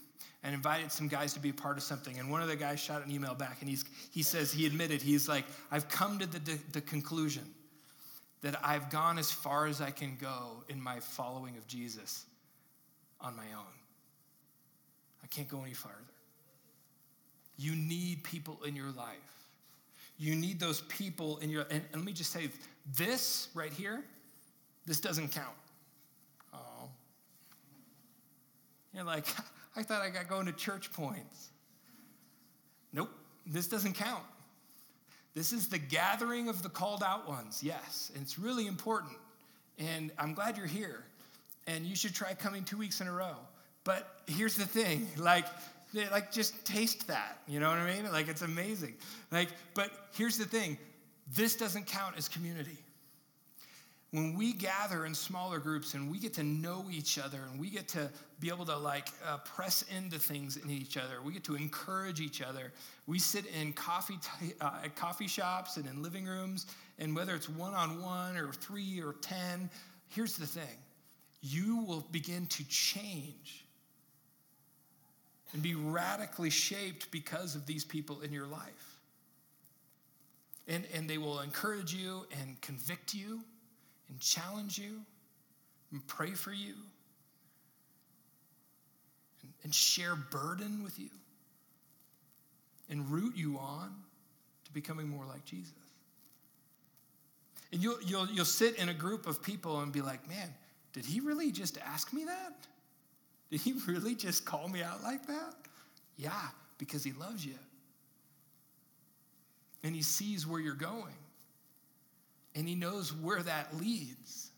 and 0.43 0.55
invited 0.55 0.91
some 0.91 1.07
guys 1.07 1.33
to 1.33 1.39
be 1.39 1.49
a 1.49 1.53
part 1.53 1.77
of 1.77 1.83
something. 1.83 2.17
And 2.19 2.31
one 2.31 2.41
of 2.41 2.47
the 2.47 2.55
guys 2.55 2.79
shot 2.79 3.05
an 3.05 3.11
email 3.11 3.35
back 3.35 3.57
and 3.61 3.69
he's, 3.69 3.85
he 4.11 4.23
says, 4.23 4.51
he 4.51 4.65
admitted, 4.65 5.01
he's 5.01 5.29
like, 5.29 5.45
I've 5.71 5.87
come 5.87 6.19
to 6.19 6.25
the, 6.25 6.59
the 6.71 6.81
conclusion 6.81 7.43
that 8.41 8.59
I've 8.63 8.89
gone 8.89 9.17
as 9.17 9.31
far 9.31 9.67
as 9.67 9.81
I 9.81 9.91
can 9.91 10.17
go 10.19 10.63
in 10.69 10.81
my 10.81 10.99
following 10.99 11.57
of 11.57 11.67
Jesus 11.67 12.25
on 13.19 13.35
my 13.35 13.45
own. 13.57 13.65
I 15.23 15.27
can't 15.27 15.47
go 15.47 15.61
any 15.63 15.73
farther. 15.73 15.97
You 17.57 17.75
need 17.75 18.23
people 18.23 18.59
in 18.65 18.75
your 18.75 18.91
life. 18.91 19.15
You 20.17 20.35
need 20.35 20.59
those 20.59 20.81
people 20.81 21.37
in 21.39 21.49
your, 21.49 21.63
and, 21.63 21.81
and 21.91 21.95
let 21.95 22.03
me 22.03 22.13
just 22.13 22.31
say 22.31 22.49
this 22.95 23.49
right 23.53 23.73
here, 23.73 24.03
this 24.85 24.99
doesn't 24.99 25.31
count. 25.31 25.55
Oh. 26.53 26.89
You're 28.93 29.03
like, 29.03 29.25
I 29.75 29.83
thought 29.83 30.01
I 30.01 30.09
got 30.09 30.27
going 30.27 30.45
to 30.45 30.53
church 30.53 30.93
points. 30.93 31.49
Nope, 32.93 33.09
this 33.45 33.67
doesn't 33.67 33.93
count. 33.93 34.23
This 35.35 35.51
is 35.51 35.67
the 35.67 35.77
gathering 35.77 36.47
of 36.47 36.63
the 36.63 36.69
called 36.69 37.03
out 37.03 37.27
ones, 37.27 37.61
yes. 37.61 38.11
And 38.13 38.23
it's 38.23 38.39
really 38.39 38.67
important. 38.67 39.13
And 39.77 40.11
I'm 40.17 40.33
glad 40.33 40.57
you're 40.57 40.65
here. 40.65 41.03
And 41.67 41.85
you 41.85 41.95
should 41.95 42.15
try 42.15 42.33
coming 42.33 42.63
two 42.63 42.77
weeks 42.77 43.01
in 43.01 43.07
a 43.07 43.11
row. 43.11 43.35
But 43.83 44.21
here's 44.27 44.55
the 44.55 44.65
thing 44.65 45.07
like, 45.17 45.45
like 46.11 46.31
just 46.31 46.65
taste 46.65 47.07
that 47.07 47.39
you 47.47 47.59
know 47.59 47.69
what 47.69 47.77
i 47.77 47.93
mean 47.93 48.11
like 48.11 48.27
it's 48.27 48.41
amazing 48.41 48.93
like 49.31 49.49
but 49.73 49.89
here's 50.13 50.37
the 50.37 50.45
thing 50.45 50.77
this 51.33 51.55
doesn't 51.55 51.85
count 51.87 52.17
as 52.17 52.27
community 52.27 52.77
when 54.15 54.33
we 54.33 54.53
gather 54.53 55.05
in 55.05 55.13
smaller 55.13 55.59
groups 55.59 55.93
and 55.93 56.09
we 56.09 56.17
get 56.19 56.33
to 56.35 56.43
know 56.43 56.85
each 56.89 57.19
other 57.19 57.39
and 57.51 57.59
we 57.59 57.69
get 57.69 57.87
to 57.89 58.09
be 58.39 58.47
able 58.47 58.65
to 58.65 58.77
like 58.77 59.09
uh, 59.27 59.37
press 59.39 59.83
into 59.95 60.17
things 60.17 60.55
in 60.55 60.69
each 60.69 60.95
other 60.95 61.21
we 61.21 61.33
get 61.33 61.43
to 61.43 61.55
encourage 61.55 62.21
each 62.21 62.41
other. 62.41 62.71
We 63.07 63.19
sit 63.19 63.45
in 63.47 63.73
coffee 63.73 64.17
t- 64.39 64.53
uh, 64.61 64.79
at 64.85 64.95
coffee 64.95 65.27
shops 65.27 65.75
and 65.75 65.85
in 65.85 66.01
living 66.01 66.25
rooms 66.25 66.65
and 66.97 67.13
whether 67.13 67.35
it's 67.35 67.49
one-on-one 67.49 68.37
or 68.37 68.53
three 68.53 69.01
or 69.01 69.13
ten 69.21 69.69
here's 70.07 70.37
the 70.37 70.47
thing. 70.47 70.77
You 71.41 71.83
will 71.83 72.05
begin 72.11 72.45
to 72.47 72.67
change 72.69 73.65
and 75.51 75.61
be 75.61 75.75
radically 75.75 76.49
shaped 76.49 77.11
because 77.11 77.55
of 77.55 77.65
these 77.65 77.83
people 77.83 78.21
in 78.21 78.31
your 78.31 78.47
life. 78.47 78.97
And, 80.67 80.85
and 80.93 81.09
they 81.09 81.17
will 81.17 81.41
encourage 81.41 81.93
you 81.93 82.25
and 82.41 82.59
convict 82.61 83.13
you 83.13 83.41
and 84.09 84.19
challenge 84.19 84.77
you 84.77 85.01
and 85.91 86.05
pray 86.07 86.31
for 86.31 86.51
you 86.51 86.73
and, 89.41 89.51
and 89.63 89.73
share 89.73 90.15
burden 90.15 90.83
with 90.83 90.99
you 90.99 91.09
and 92.89 93.09
root 93.09 93.35
you 93.35 93.57
on 93.57 93.93
to 94.65 94.73
becoming 94.73 95.07
more 95.07 95.25
like 95.25 95.43
Jesus. 95.45 95.71
And 97.71 97.81
you'll, 97.81 98.01
you'll, 98.03 98.27
you'll 98.27 98.45
sit 98.45 98.75
in 98.77 98.89
a 98.89 98.93
group 98.93 99.27
of 99.27 99.41
people 99.41 99.81
and 99.81 99.91
be 99.91 100.01
like, 100.01 100.27
man, 100.29 100.53
did 100.93 101.05
he 101.05 101.19
really 101.19 101.51
just 101.51 101.77
ask 101.79 102.13
me 102.13 102.25
that? 102.25 102.53
Did 103.49 103.61
he 103.61 103.73
really 103.87 104.15
just 104.15 104.45
call 104.45 104.67
me 104.67 104.81
out 104.81 105.03
like 105.03 105.25
that? 105.27 105.55
Yeah, 106.17 106.31
because 106.77 107.03
he 107.03 107.11
loves 107.13 107.45
you. 107.45 107.55
And 109.83 109.95
he 109.95 110.01
sees 110.01 110.47
where 110.47 110.59
you're 110.59 110.73
going 110.73 111.13
and 112.55 112.67
he 112.67 112.75
knows 112.75 113.13
where 113.13 113.43
that 113.43 113.75
leads. 113.77 114.51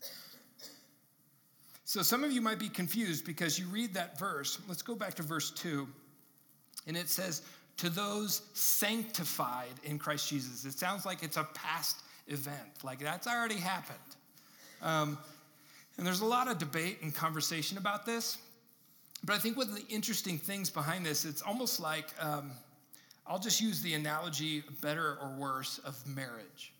So 1.84 2.02
some 2.02 2.22
of 2.22 2.32
you 2.32 2.40
might 2.40 2.58
be 2.58 2.68
confused 2.68 3.24
because 3.24 3.58
you 3.58 3.66
read 3.66 3.94
that 3.94 4.18
verse. 4.18 4.58
Let's 4.68 4.82
go 4.82 4.94
back 4.94 5.14
to 5.14 5.22
verse 5.22 5.50
2. 5.50 5.88
And 6.86 6.96
it 6.96 7.08
says, 7.08 7.42
To 7.78 7.88
those 7.88 8.42
sanctified 8.54 9.72
in 9.84 9.98
Christ 9.98 10.28
Jesus. 10.28 10.64
It 10.64 10.78
sounds 10.78 11.06
like 11.06 11.22
it's 11.22 11.36
a 11.36 11.44
past 11.54 12.02
event, 12.26 12.84
like 12.84 12.98
that's 12.98 13.26
already 13.26 13.56
happened. 13.56 13.98
Um, 14.82 15.18
and 15.96 16.06
there's 16.06 16.20
a 16.20 16.26
lot 16.26 16.46
of 16.46 16.58
debate 16.58 16.98
and 17.02 17.14
conversation 17.14 17.78
about 17.78 18.06
this. 18.06 18.38
But 19.24 19.34
I 19.34 19.38
think 19.38 19.56
one 19.56 19.68
of 19.68 19.74
the 19.74 19.86
interesting 19.88 20.38
things 20.38 20.70
behind 20.70 21.04
this, 21.04 21.24
it's 21.24 21.42
almost 21.42 21.80
like 21.80 22.06
um, 22.20 22.52
I'll 23.26 23.40
just 23.40 23.60
use 23.60 23.80
the 23.82 23.94
analogy, 23.94 24.62
better 24.80 25.18
or 25.20 25.34
worse, 25.36 25.78
of 25.78 25.96
marriage. 26.06 26.72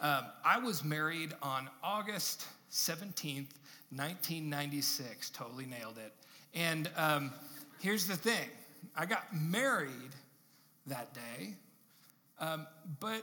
Um, 0.00 0.26
I 0.44 0.58
was 0.58 0.84
married 0.84 1.34
on 1.42 1.68
August 1.82 2.46
17th, 2.70 3.50
1996. 3.90 5.30
Totally 5.30 5.66
nailed 5.66 5.98
it. 5.98 6.12
And 6.54 6.88
um, 6.96 7.32
here's 7.80 8.06
the 8.06 8.16
thing 8.16 8.48
I 8.96 9.06
got 9.06 9.24
married 9.34 10.14
that 10.86 11.12
day, 11.14 11.54
um, 12.38 12.66
but 13.00 13.22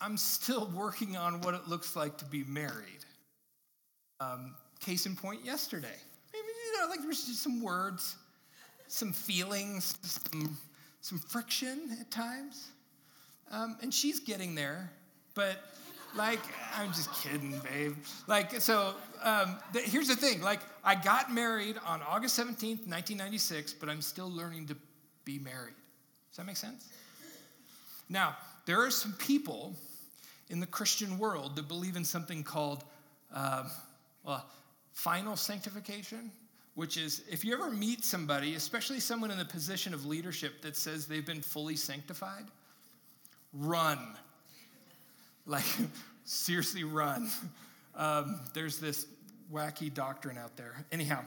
I'm 0.00 0.16
still 0.16 0.70
working 0.74 1.16
on 1.16 1.40
what 1.42 1.54
it 1.54 1.68
looks 1.68 1.94
like 1.94 2.18
to 2.18 2.24
be 2.24 2.42
married. 2.44 3.04
Um, 4.18 4.54
case 4.80 5.06
in 5.06 5.14
point, 5.14 5.44
yesterday. 5.44 5.88
Maybe, 6.32 6.46
you 6.66 6.80
know, 6.80 6.88
like 6.88 7.02
there's 7.02 7.24
just 7.26 7.42
some 7.42 7.62
words, 7.62 8.16
some 8.88 9.12
feelings, 9.12 9.96
some, 10.02 10.58
some 11.02 11.18
friction 11.18 11.96
at 12.00 12.10
times. 12.10 12.68
Um, 13.50 13.76
and 13.82 13.92
she's 13.92 14.20
getting 14.20 14.54
there, 14.54 14.90
but 15.34 15.56
like, 16.16 16.40
I'm 16.76 16.92
just 16.92 17.12
kidding, 17.22 17.60
babe. 17.72 17.96
Like, 18.26 18.60
so 18.60 18.94
um, 19.22 19.58
th- 19.72 19.84
here's 19.86 20.08
the 20.08 20.16
thing. 20.16 20.42
Like, 20.42 20.60
I 20.84 20.94
got 20.94 21.32
married 21.32 21.76
on 21.86 22.00
August 22.02 22.38
17th, 22.38 22.86
1996, 22.86 23.74
but 23.74 23.88
I'm 23.88 24.02
still 24.02 24.30
learning 24.30 24.66
to 24.68 24.76
be 25.24 25.38
married. 25.38 25.74
Does 26.30 26.36
that 26.38 26.46
make 26.46 26.56
sense? 26.56 26.88
Now, 28.08 28.36
there 28.66 28.80
are 28.80 28.90
some 28.90 29.12
people 29.14 29.74
in 30.48 30.60
the 30.60 30.66
Christian 30.66 31.18
world 31.18 31.56
that 31.56 31.68
believe 31.68 31.96
in 31.96 32.04
something 32.04 32.42
called 32.42 32.84
uh, 33.34 33.64
well, 34.24 34.44
final 34.92 35.36
sanctification, 35.36 36.30
which 36.74 36.96
is 36.96 37.22
if 37.30 37.44
you 37.44 37.54
ever 37.54 37.70
meet 37.70 38.04
somebody, 38.04 38.54
especially 38.54 39.00
someone 39.00 39.30
in 39.30 39.38
a 39.38 39.44
position 39.44 39.94
of 39.94 40.06
leadership 40.06 40.60
that 40.62 40.76
says 40.76 41.06
they've 41.06 41.26
been 41.26 41.42
fully 41.42 41.76
sanctified, 41.76 42.44
run 43.52 43.98
like, 45.50 45.64
seriously, 46.24 46.84
run. 46.84 47.28
Um, 47.94 48.40
there's 48.54 48.78
this 48.78 49.06
wacky 49.52 49.92
doctrine 49.92 50.38
out 50.38 50.56
there. 50.56 50.84
Anyhow, 50.92 51.24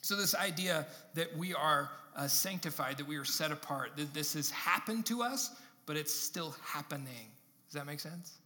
so 0.00 0.16
this 0.16 0.34
idea 0.34 0.86
that 1.14 1.36
we 1.36 1.54
are 1.54 1.90
uh, 2.16 2.26
sanctified, 2.26 2.96
that 2.96 3.06
we 3.06 3.16
are 3.16 3.24
set 3.24 3.52
apart, 3.52 3.96
that 3.96 4.14
this 4.14 4.32
has 4.32 4.50
happened 4.50 5.04
to 5.06 5.22
us, 5.22 5.50
but 5.84 5.96
it's 5.96 6.14
still 6.14 6.56
happening. 6.64 7.28
Does 7.68 7.74
that 7.74 7.86
make 7.86 8.00
sense? 8.00 8.38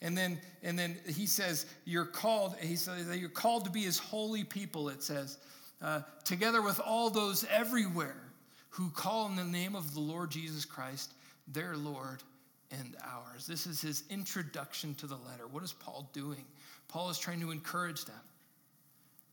And 0.00 0.16
then, 0.16 0.38
and 0.62 0.78
then 0.78 0.96
he 1.08 1.26
says, 1.26 1.66
you're 1.84 2.04
called, 2.04 2.54
he 2.60 2.76
says 2.76 3.08
that 3.08 3.18
you're 3.18 3.28
called 3.28 3.64
to 3.64 3.70
be 3.70 3.82
his 3.82 3.98
holy 3.98 4.44
people, 4.44 4.88
it 4.88 5.02
says, 5.02 5.38
uh, 5.82 6.02
together 6.24 6.62
with 6.62 6.80
all 6.80 7.10
those 7.10 7.44
everywhere 7.50 8.22
who 8.68 8.90
call 8.90 9.26
in 9.26 9.36
the 9.36 9.44
name 9.44 9.74
of 9.74 9.94
the 9.94 10.00
Lord 10.00 10.30
Jesus 10.30 10.64
Christ, 10.64 11.14
their 11.48 11.76
Lord 11.76 12.22
and 12.70 12.96
ours. 13.04 13.46
This 13.46 13.66
is 13.66 13.80
his 13.80 14.04
introduction 14.10 14.94
to 14.96 15.06
the 15.06 15.16
letter. 15.16 15.46
What 15.50 15.62
is 15.62 15.72
Paul 15.72 16.08
doing? 16.12 16.44
Paul 16.88 17.10
is 17.10 17.18
trying 17.18 17.40
to 17.40 17.50
encourage 17.50 18.04
them. 18.04 18.20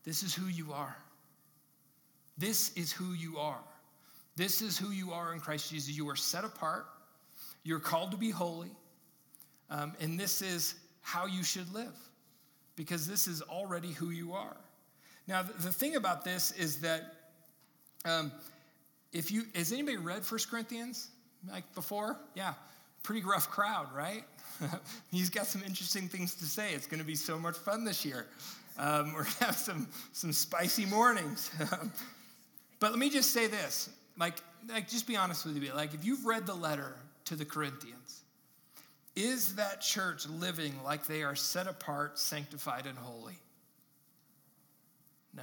This 0.04 0.22
is 0.22 0.34
who 0.34 0.46
you 0.46 0.72
are. 0.72 0.96
This 2.36 2.72
is 2.76 2.92
who 2.92 3.12
you 3.12 3.38
are. 3.38 3.60
This 4.36 4.60
is 4.60 4.76
who 4.76 4.90
you 4.90 5.12
are 5.12 5.32
in 5.32 5.40
Christ 5.40 5.70
Jesus. 5.70 5.96
You 5.96 6.08
are 6.08 6.16
set 6.16 6.44
apart. 6.44 6.86
You're 7.62 7.80
called 7.80 8.10
to 8.10 8.16
be 8.16 8.30
holy. 8.30 8.70
Um, 9.70 9.94
and 10.00 10.18
this 10.18 10.42
is 10.42 10.74
how 11.00 11.26
you 11.26 11.42
should 11.42 11.72
live 11.72 11.96
because 12.76 13.06
this 13.06 13.28
is 13.28 13.40
already 13.42 13.92
who 13.92 14.10
you 14.10 14.32
are. 14.32 14.56
Now, 15.26 15.42
the, 15.42 15.52
the 15.54 15.72
thing 15.72 15.96
about 15.96 16.24
this 16.24 16.50
is 16.52 16.80
that 16.80 17.14
um, 18.04 18.32
if 19.12 19.30
you, 19.30 19.44
has 19.54 19.72
anybody 19.72 19.96
read 19.96 20.24
First 20.24 20.50
Corinthians 20.50 21.08
like 21.50 21.72
before? 21.74 22.18
Yeah 22.34 22.54
pretty 23.04 23.22
rough 23.22 23.48
crowd, 23.48 23.86
right? 23.94 24.24
He's 25.12 25.30
got 25.30 25.46
some 25.46 25.62
interesting 25.62 26.08
things 26.08 26.34
to 26.36 26.46
say. 26.46 26.72
It's 26.72 26.88
going 26.88 27.00
to 27.00 27.06
be 27.06 27.14
so 27.14 27.38
much 27.38 27.56
fun 27.56 27.84
this 27.84 28.04
year. 28.04 28.26
Um, 28.76 29.12
we're 29.12 29.22
going 29.22 29.36
to 29.38 29.44
have 29.44 29.56
some, 29.56 29.86
some 30.12 30.32
spicy 30.32 30.86
mornings. 30.86 31.50
but 32.80 32.90
let 32.90 32.98
me 32.98 33.10
just 33.10 33.30
say 33.30 33.46
this 33.46 33.90
like, 34.18 34.34
like, 34.68 34.88
just 34.88 35.06
be 35.06 35.16
honest 35.16 35.44
with 35.44 35.62
you. 35.62 35.72
Like, 35.74 35.92
if 35.94 36.04
you've 36.04 36.24
read 36.24 36.46
the 36.46 36.54
letter 36.54 36.96
to 37.26 37.36
the 37.36 37.44
Corinthians, 37.44 38.22
is 39.16 39.56
that 39.56 39.80
church 39.80 40.26
living 40.28 40.72
like 40.84 41.06
they 41.06 41.22
are 41.22 41.34
set 41.34 41.66
apart, 41.66 42.18
sanctified, 42.18 42.86
and 42.86 42.96
holy? 42.96 43.38
No, 45.36 45.42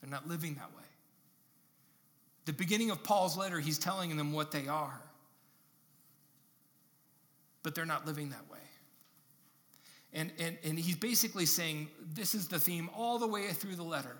they're 0.00 0.10
not 0.10 0.28
living 0.28 0.54
that 0.54 0.70
way. 0.76 0.84
The 2.44 2.52
beginning 2.52 2.90
of 2.90 3.02
Paul's 3.02 3.36
letter, 3.36 3.60
he's 3.60 3.78
telling 3.78 4.16
them 4.16 4.32
what 4.32 4.52
they 4.52 4.68
are 4.68 5.00
but 7.68 7.74
they're 7.74 7.84
not 7.84 8.06
living 8.06 8.30
that 8.30 8.50
way. 8.50 8.56
And, 10.14 10.32
and, 10.38 10.56
and 10.64 10.78
he's 10.78 10.96
basically 10.96 11.44
saying 11.44 11.88
this 12.14 12.34
is 12.34 12.48
the 12.48 12.58
theme 12.58 12.88
all 12.96 13.18
the 13.18 13.26
way 13.26 13.48
through 13.48 13.76
the 13.76 13.82
letter. 13.82 14.16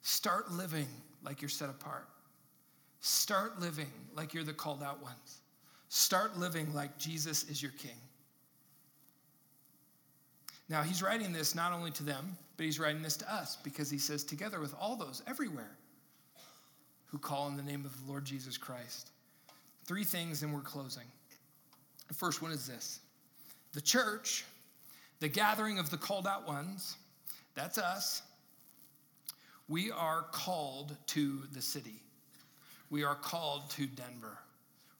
Start 0.00 0.50
living 0.50 0.86
like 1.22 1.42
you're 1.42 1.50
set 1.50 1.68
apart. 1.68 2.08
Start 3.00 3.60
living 3.60 3.92
like 4.14 4.32
you're 4.32 4.44
the 4.44 4.54
called 4.54 4.82
out 4.82 5.02
ones. 5.02 5.42
Start 5.90 6.38
living 6.38 6.72
like 6.72 6.96
Jesus 6.96 7.44
is 7.50 7.60
your 7.60 7.72
king. 7.72 7.98
Now, 10.70 10.80
he's 10.80 11.02
writing 11.02 11.34
this 11.34 11.54
not 11.54 11.74
only 11.74 11.90
to 11.90 12.02
them, 12.02 12.34
but 12.56 12.64
he's 12.64 12.80
writing 12.80 13.02
this 13.02 13.18
to 13.18 13.30
us 13.30 13.58
because 13.62 13.90
he 13.90 13.98
says, 13.98 14.24
together 14.24 14.58
with 14.58 14.74
all 14.80 14.96
those 14.96 15.22
everywhere 15.26 15.76
who 17.08 17.18
call 17.18 17.48
in 17.48 17.58
the 17.58 17.62
name 17.62 17.84
of 17.84 17.92
the 18.00 18.10
Lord 18.10 18.24
Jesus 18.24 18.56
Christ. 18.56 19.10
Three 19.84 20.04
things, 20.04 20.42
and 20.42 20.54
we're 20.54 20.62
closing. 20.62 21.04
The 22.08 22.14
first 22.14 22.42
one 22.42 22.52
is 22.52 22.66
this 22.66 23.00
the 23.72 23.80
church, 23.80 24.44
the 25.20 25.28
gathering 25.28 25.78
of 25.78 25.90
the 25.90 25.96
called 25.96 26.26
out 26.26 26.46
ones, 26.46 26.96
that's 27.54 27.78
us. 27.78 28.22
We 29.68 29.90
are 29.90 30.26
called 30.30 30.96
to 31.08 31.42
the 31.52 31.60
city. 31.60 32.00
We 32.88 33.02
are 33.02 33.16
called 33.16 33.68
to 33.70 33.86
Denver. 33.86 34.38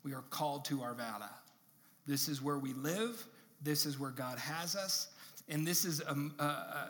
We 0.02 0.12
are 0.12 0.24
called 0.30 0.64
to 0.66 0.78
Arvada. 0.78 1.30
This 2.06 2.28
is 2.28 2.42
where 2.42 2.58
we 2.58 2.72
live. 2.72 3.24
This 3.62 3.86
is 3.86 3.98
where 3.98 4.10
God 4.10 4.38
has 4.38 4.74
us. 4.74 5.08
And 5.48 5.66
this 5.66 5.84
is 5.84 6.00
a, 6.00 6.16
a, 6.38 6.44
a, 6.44 6.88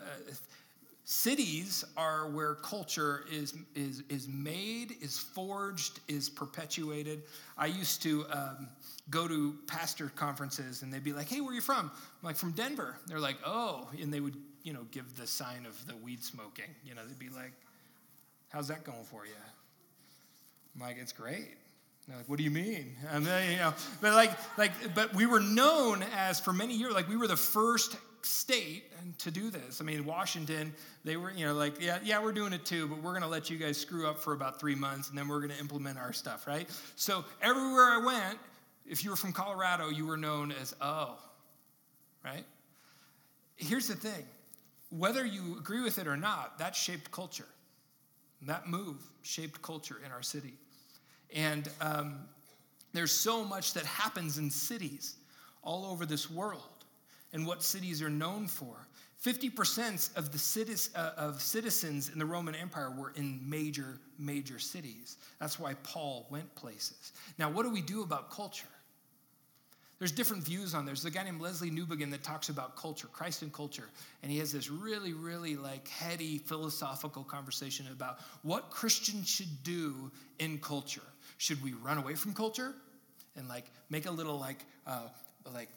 Cities 1.09 1.85
are 1.95 2.27
where 2.27 2.55
culture 2.55 3.23
is, 3.31 3.53
is, 3.75 4.03
is 4.09 4.27
made, 4.27 4.93
is 5.01 5.17
forged, 5.17 6.01
is 6.09 6.27
perpetuated. 6.27 7.23
I 7.57 7.67
used 7.67 8.03
to 8.03 8.25
um, 8.29 8.67
go 9.09 9.25
to 9.25 9.55
pastor 9.67 10.11
conferences 10.17 10.81
and 10.81 10.93
they'd 10.93 11.05
be 11.05 11.13
like, 11.13 11.29
hey, 11.29 11.39
where 11.39 11.51
are 11.51 11.53
you 11.53 11.61
from? 11.61 11.89
I'm 11.95 12.25
like, 12.25 12.35
from 12.35 12.51
Denver. 12.51 12.97
They're 13.07 13.21
like, 13.21 13.37
oh. 13.45 13.87
And 14.01 14.13
they 14.13 14.19
would, 14.19 14.35
you 14.63 14.73
know, 14.73 14.85
give 14.91 15.15
the 15.15 15.25
sign 15.25 15.65
of 15.65 15.87
the 15.87 15.95
weed 15.95 16.21
smoking. 16.25 16.75
You 16.83 16.93
know, 16.93 17.05
they'd 17.07 17.17
be 17.17 17.33
like, 17.33 17.53
how's 18.49 18.67
that 18.67 18.83
going 18.83 19.05
for 19.05 19.25
you? 19.25 19.31
I'm 20.75 20.81
like, 20.81 20.97
it's 20.99 21.13
great. 21.13 21.55
They're 22.05 22.17
like, 22.17 22.27
what 22.27 22.37
do 22.37 22.43
you 22.43 22.51
mean? 22.51 22.97
And 23.11 23.25
then, 23.25 23.49
you 23.49 23.57
know, 23.59 23.73
but 24.01 24.11
like, 24.13 24.31
like, 24.57 24.93
but 24.93 25.13
we 25.15 25.25
were 25.25 25.39
known 25.39 26.03
as 26.17 26.41
for 26.41 26.51
many 26.51 26.73
years, 26.73 26.93
like 26.93 27.07
we 27.07 27.15
were 27.15 27.27
the 27.27 27.37
first 27.37 27.95
state 28.27 28.85
to 29.19 29.31
do 29.31 29.49
this. 29.49 29.81
I 29.81 29.83
mean, 29.83 30.05
Washington, 30.05 30.73
they 31.03 31.17
were, 31.17 31.31
you 31.31 31.45
know, 31.45 31.53
like, 31.53 31.81
yeah, 31.81 31.99
yeah, 32.03 32.21
we're 32.21 32.31
doing 32.31 32.53
it 32.53 32.65
too, 32.65 32.87
but 32.87 33.01
we're 33.01 33.11
going 33.11 33.23
to 33.23 33.27
let 33.27 33.49
you 33.49 33.57
guys 33.57 33.77
screw 33.77 34.07
up 34.07 34.19
for 34.19 34.33
about 34.33 34.59
three 34.59 34.75
months, 34.75 35.09
and 35.09 35.17
then 35.17 35.27
we're 35.27 35.39
going 35.39 35.51
to 35.51 35.59
implement 35.59 35.97
our 35.97 36.13
stuff, 36.13 36.47
right? 36.47 36.69
So 36.95 37.25
everywhere 37.41 37.85
I 37.85 38.01
went, 38.05 38.39
if 38.85 39.03
you 39.03 39.09
were 39.09 39.15
from 39.15 39.33
Colorado, 39.33 39.89
you 39.89 40.05
were 40.05 40.17
known 40.17 40.53
as 40.61 40.75
oh, 40.81 41.17
right? 42.23 42.43
Here's 43.55 43.87
the 43.87 43.95
thing: 43.95 44.25
whether 44.89 45.25
you 45.25 45.57
agree 45.57 45.81
with 45.81 45.97
it 45.97 46.07
or 46.07 46.17
not, 46.17 46.59
that 46.59 46.75
shaped 46.75 47.11
culture. 47.11 47.47
That 48.43 48.67
move 48.67 48.97
shaped 49.23 49.61
culture 49.61 49.97
in 50.05 50.11
our 50.11 50.21
city, 50.21 50.53
and 51.35 51.67
um, 51.81 52.19
there's 52.93 53.11
so 53.11 53.43
much 53.43 53.73
that 53.73 53.85
happens 53.85 54.37
in 54.37 54.49
cities 54.49 55.15
all 55.63 55.85
over 55.85 56.05
this 56.05 56.29
world 56.29 56.76
and 57.33 57.45
what 57.45 57.63
cities 57.63 58.01
are 58.01 58.09
known 58.09 58.47
for. 58.47 58.87
50% 59.23 60.15
of 60.15 60.31
the 60.31 60.37
cities, 60.37 60.91
uh, 60.95 61.11
of 61.17 61.41
citizens 61.41 62.09
in 62.09 62.19
the 62.19 62.25
Roman 62.25 62.53
Empire 62.53 62.91
were 62.91 63.11
in 63.15 63.39
major, 63.47 63.99
major 64.19 64.59
cities. 64.59 65.17
That's 65.39 65.59
why 65.59 65.73
Paul 65.83 66.27
went 66.29 66.53
places. 66.55 67.13
Now, 67.39 67.49
what 67.49 67.63
do 67.63 67.71
we 67.71 67.81
do 67.81 68.03
about 68.03 68.29
culture? 68.29 68.67
There's 69.99 70.11
different 70.11 70.43
views 70.43 70.75
on 70.75 70.85
this. 70.85 71.01
There's 71.01 71.11
a 71.11 71.17
guy 71.17 71.23
named 71.23 71.41
Lesslie 71.41 71.71
Newbigin 71.71 72.11
that 72.11 72.21
talks 72.21 72.49
about 72.49 72.75
culture, 72.75 73.07
Christ 73.07 73.41
and 73.41 73.51
culture, 73.51 73.89
and 74.21 74.31
he 74.31 74.37
has 74.37 74.51
this 74.51 74.69
really, 74.69 75.13
really 75.13 75.55
like 75.55 75.87
heady 75.87 76.37
philosophical 76.37 77.23
conversation 77.23 77.87
about 77.91 78.19
what 78.43 78.69
Christians 78.69 79.27
should 79.27 79.63
do 79.63 80.11
in 80.37 80.59
culture. 80.59 81.01
Should 81.39 81.63
we 81.63 81.73
run 81.73 81.97
away 81.97 82.13
from 82.13 82.33
culture 82.33 82.75
and 83.35 83.47
like 83.47 83.65
make 83.89 84.05
a 84.05 84.11
little 84.11 84.37
like 84.37 84.63
uh, 84.85 85.07
like 85.53 85.69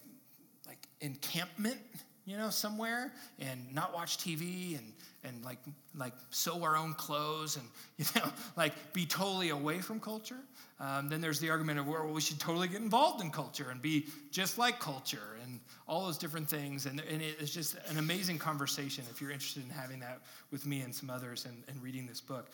encampment, 1.01 1.79
you 2.27 2.37
know, 2.37 2.51
somewhere 2.51 3.13
and 3.39 3.75
not 3.75 3.93
watch 3.93 4.19
TV 4.19 4.79
and, 4.79 4.93
and 5.25 5.45
like, 5.45 5.59
like 5.97 6.13
sew 6.31 6.63
our 6.63 6.77
own 6.77 6.95
clothes 6.95 7.57
and, 7.57 7.67
you 7.99 8.05
know, 8.21 8.31
like 8.57 8.73
be 8.93 9.07
totally 9.07 9.51
away 9.51 9.81
from 9.81 10.01
culture. 10.01 10.39
Um, 10.79 11.11
then 11.11 11.21
there's 11.21 11.41
the 11.41 11.51
argument 11.51 11.79
of 11.79 11.87
well, 11.87 12.07
we 12.07 12.23
should 12.23 12.41
totally 12.41 12.67
get 12.67 12.81
involved 12.81 13.23
in 13.23 13.31
culture 13.31 13.69
and 13.71 13.83
be 13.83 14.07
just 14.31 14.57
like 14.57 14.81
culture 14.81 15.37
and 15.45 15.61
all 15.87 16.07
those 16.07 16.17
different 16.17 16.49
things. 16.49 16.87
And, 16.87 17.03
and 17.11 17.21
it's 17.21 17.53
just 17.53 17.77
an 17.91 17.99
amazing 17.99 18.39
conversation 18.39 19.05
if 19.11 19.21
you're 19.21 19.31
interested 19.31 19.63
in 19.63 19.69
having 19.69 20.01
that 20.01 20.21
with 20.51 20.65
me 20.65 20.81
and 20.81 20.95
some 20.95 21.11
others 21.11 21.45
and, 21.45 21.65
and 21.69 21.83
reading 21.83 22.07
this 22.07 22.21
book. 22.21 22.49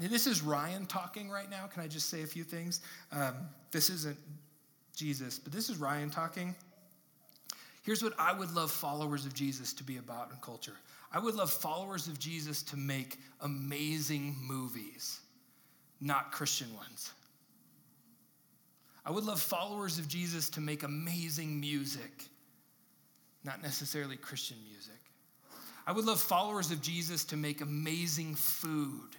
This 0.00 0.26
is 0.26 0.42
Ryan 0.42 0.86
talking 0.86 1.30
right 1.30 1.48
now. 1.48 1.66
Can 1.66 1.82
I 1.82 1.86
just 1.86 2.08
say 2.08 2.22
a 2.22 2.26
few 2.26 2.42
things? 2.42 2.80
Um, 3.12 3.34
this 3.70 3.88
isn't 3.88 4.18
Jesus, 4.96 5.38
but 5.38 5.52
this 5.52 5.70
is 5.70 5.76
Ryan 5.76 6.10
talking. 6.10 6.54
Here's 7.82 8.02
what 8.02 8.12
I 8.18 8.32
would 8.32 8.52
love 8.52 8.70
followers 8.70 9.24
of 9.24 9.34
Jesus 9.34 9.72
to 9.74 9.84
be 9.84 9.96
about 9.96 10.30
in 10.30 10.36
culture. 10.38 10.76
I 11.12 11.18
would 11.18 11.34
love 11.34 11.50
followers 11.50 12.08
of 12.08 12.18
Jesus 12.18 12.62
to 12.64 12.76
make 12.76 13.18
amazing 13.40 14.36
movies, 14.40 15.20
not 16.00 16.30
Christian 16.30 16.72
ones. 16.74 17.12
I 19.04 19.10
would 19.10 19.24
love 19.24 19.40
followers 19.40 19.98
of 19.98 20.08
Jesus 20.08 20.50
to 20.50 20.60
make 20.60 20.82
amazing 20.82 21.58
music, 21.58 22.28
not 23.44 23.62
necessarily 23.62 24.16
Christian 24.16 24.58
music. 24.70 25.00
I 25.86 25.92
would 25.92 26.04
love 26.04 26.20
followers 26.20 26.70
of 26.70 26.82
Jesus 26.82 27.24
to 27.24 27.36
make 27.36 27.62
amazing 27.62 28.34
food, 28.34 29.16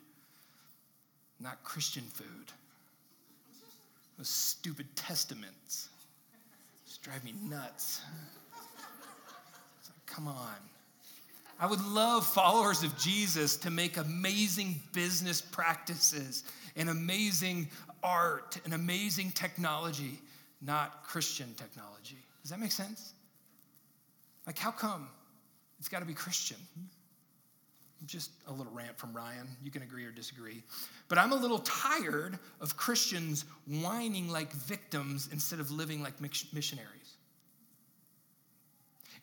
not 1.39 1.63
Christian 1.63 2.03
food. 2.03 2.51
Those 4.17 4.29
stupid 4.29 4.85
Testamints 4.95 5.87
just 6.85 7.01
drive 7.01 7.23
me 7.23 7.33
nuts. 7.43 8.01
Come 10.11 10.27
on. 10.27 10.55
I 11.59 11.67
would 11.67 11.83
love 11.85 12.25
followers 12.25 12.83
of 12.83 12.97
Jesus 12.97 13.55
to 13.57 13.69
make 13.69 13.97
amazing 13.97 14.81
business 14.93 15.41
practices 15.41 16.43
and 16.75 16.89
amazing 16.89 17.69
art 18.03 18.57
and 18.65 18.73
amazing 18.73 19.31
technology, 19.31 20.19
not 20.61 21.03
Christian 21.03 21.53
technology. 21.55 22.17
Does 22.41 22.51
that 22.51 22.59
make 22.59 22.71
sense? 22.71 23.13
Like, 24.45 24.57
how 24.57 24.71
come 24.71 25.07
it's 25.79 25.87
got 25.87 25.99
to 25.99 26.05
be 26.05 26.15
Christian? 26.15 26.57
Just 28.07 28.31
a 28.47 28.51
little 28.51 28.73
rant 28.73 28.97
from 28.97 29.13
Ryan. 29.13 29.47
You 29.63 29.69
can 29.69 29.83
agree 29.83 30.03
or 30.05 30.11
disagree. 30.11 30.63
But 31.07 31.19
I'm 31.19 31.31
a 31.31 31.35
little 31.35 31.59
tired 31.59 32.39
of 32.59 32.75
Christians 32.75 33.45
whining 33.67 34.27
like 34.29 34.51
victims 34.51 35.29
instead 35.31 35.59
of 35.59 35.69
living 35.69 36.01
like 36.01 36.19
missionaries. 36.19 37.00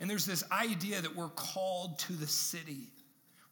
And 0.00 0.08
there's 0.08 0.26
this 0.26 0.44
idea 0.52 1.00
that 1.00 1.14
we're 1.14 1.28
called 1.28 1.98
to 2.00 2.12
the 2.12 2.26
city, 2.26 2.92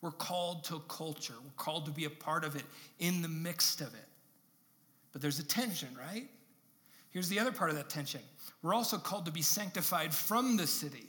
we're 0.01 0.13
called 0.13 0.65
to 0.65 0.81
culture, 0.89 1.35
we're 1.43 1.51
called 1.57 1.87
to 1.87 1.93
be 1.93 2.05
a 2.05 2.11
part 2.11 2.45
of 2.45 2.57
it 2.57 2.65
in 2.99 3.23
the 3.23 3.29
midst 3.29 3.81
of 3.81 3.89
it. 3.89 4.09
But 5.13 5.23
there's 5.23 5.39
a 5.39 5.45
tension, 5.47 5.89
right? 5.99 6.29
Here's 7.11 7.29
the 7.29 7.41
other 7.41 7.53
part 7.53 7.71
of 7.71 7.77
that 7.77 7.89
tension 7.89 8.21
we're 8.63 8.75
also 8.75 8.99
called 8.99 9.27
to 9.27 9.33
be 9.33 9.43
sanctified 9.43 10.13
from 10.13 10.57
the 10.57 10.67
city. 10.67 11.07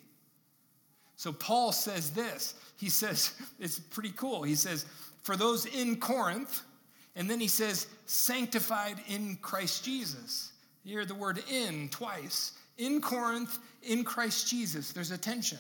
So 1.18 1.34
Paul 1.34 1.72
says 1.72 2.12
this. 2.12 2.54
He 2.78 2.90
says, 2.90 3.34
it's 3.60 3.80
pretty 3.80 4.12
cool. 4.12 4.44
He 4.44 4.56
says, 4.56 4.86
for 5.24 5.36
those 5.36 5.66
in 5.66 6.00
Corinth, 6.00 6.62
and 7.16 7.30
then 7.30 7.40
he 7.40 7.48
says, 7.48 7.88
sanctified 8.06 8.98
in 9.10 9.38
Christ 9.42 9.84
Jesus. 9.84 10.54
You 10.84 10.94
hear 10.94 11.06
the 11.06 11.16
word 11.16 11.44
in 11.52 11.90
twice. 11.90 12.54
In 12.78 13.02
Corinth, 13.02 13.58
in 13.88 14.04
Christ 14.04 14.48
Jesus, 14.48 14.92
there's 14.92 15.12
a 15.12 15.18
tension. 15.18 15.60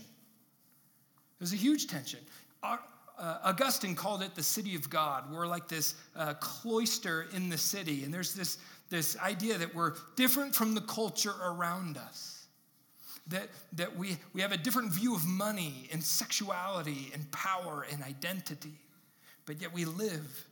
There's 1.39 1.53
a 1.53 1.57
huge 1.57 1.87
tension. 1.87 2.19
Uh, 2.61 2.77
uh, 3.17 3.39
Augustine 3.43 3.95
called 3.95 4.21
it 4.21 4.35
the 4.35 4.43
city 4.43 4.75
of 4.75 4.89
God. 4.89 5.31
We're 5.31 5.47
like 5.47 5.67
this 5.67 5.95
uh, 6.15 6.33
cloister 6.35 7.27
in 7.33 7.49
the 7.49 7.57
city, 7.57 8.03
and 8.03 8.13
there's 8.13 8.33
this, 8.33 8.57
this 8.89 9.17
idea 9.17 9.57
that 9.57 9.73
we're 9.73 9.93
different 10.15 10.53
from 10.53 10.75
the 10.75 10.81
culture 10.81 11.33
around 11.43 11.97
us 11.97 12.37
that, 13.29 13.49
that 13.73 13.95
we, 13.97 14.17
we 14.33 14.41
have 14.41 14.51
a 14.51 14.57
different 14.57 14.91
view 14.91 15.15
of 15.15 15.25
money 15.25 15.89
and 15.91 16.03
sexuality 16.03 17.11
and 17.13 17.29
power 17.31 17.85
and 17.91 18.03
identity, 18.03 18.73
but 19.45 19.61
yet 19.61 19.73
we 19.73 19.85
live 19.85 20.45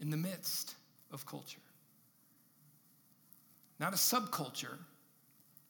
in 0.00 0.10
the 0.10 0.16
midst 0.16 0.74
of 1.10 1.24
culture. 1.24 1.60
Not 3.78 3.92
a 3.92 3.96
subculture, 3.96 4.78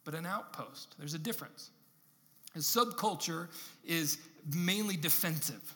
but 0.04 0.14
an 0.14 0.26
outpost. 0.26 0.94
There's 0.98 1.14
a 1.14 1.18
difference. 1.18 1.70
A 2.54 2.58
subculture 2.58 3.48
is 3.84 4.18
mainly 4.54 4.96
defensive. 4.96 5.74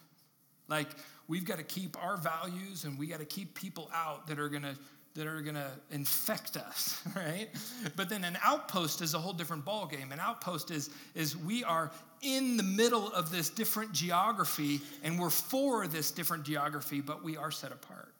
Like, 0.68 0.88
we've 1.28 1.44
got 1.44 1.58
to 1.58 1.64
keep 1.64 1.96
our 2.02 2.16
values 2.16 2.84
and 2.84 2.98
we 2.98 3.06
got 3.06 3.20
to 3.20 3.24
keep 3.24 3.54
people 3.54 3.90
out 3.94 4.26
that 4.26 4.38
are 4.38 4.48
going 4.48 4.62
to 4.62 4.76
that 5.16 5.26
are 5.26 5.40
going 5.40 5.54
to 5.54 5.70
infect 5.90 6.56
us, 6.56 7.02
right? 7.16 7.48
But 7.96 8.08
then 8.08 8.22
an 8.22 8.38
outpost 8.44 9.00
is 9.00 9.14
a 9.14 9.18
whole 9.18 9.32
different 9.32 9.64
ballgame. 9.64 10.12
An 10.12 10.20
outpost 10.20 10.70
is, 10.70 10.90
is 11.14 11.36
we 11.36 11.64
are 11.64 11.90
in 12.22 12.56
the 12.56 12.62
middle 12.62 13.10
of 13.12 13.30
this 13.30 13.48
different 13.48 13.92
geography 13.92 14.80
and 15.02 15.18
we're 15.18 15.30
for 15.30 15.86
this 15.86 16.10
different 16.10 16.44
geography, 16.44 17.00
but 17.00 17.24
we 17.24 17.36
are 17.36 17.50
set 17.50 17.72
apart. 17.72 18.12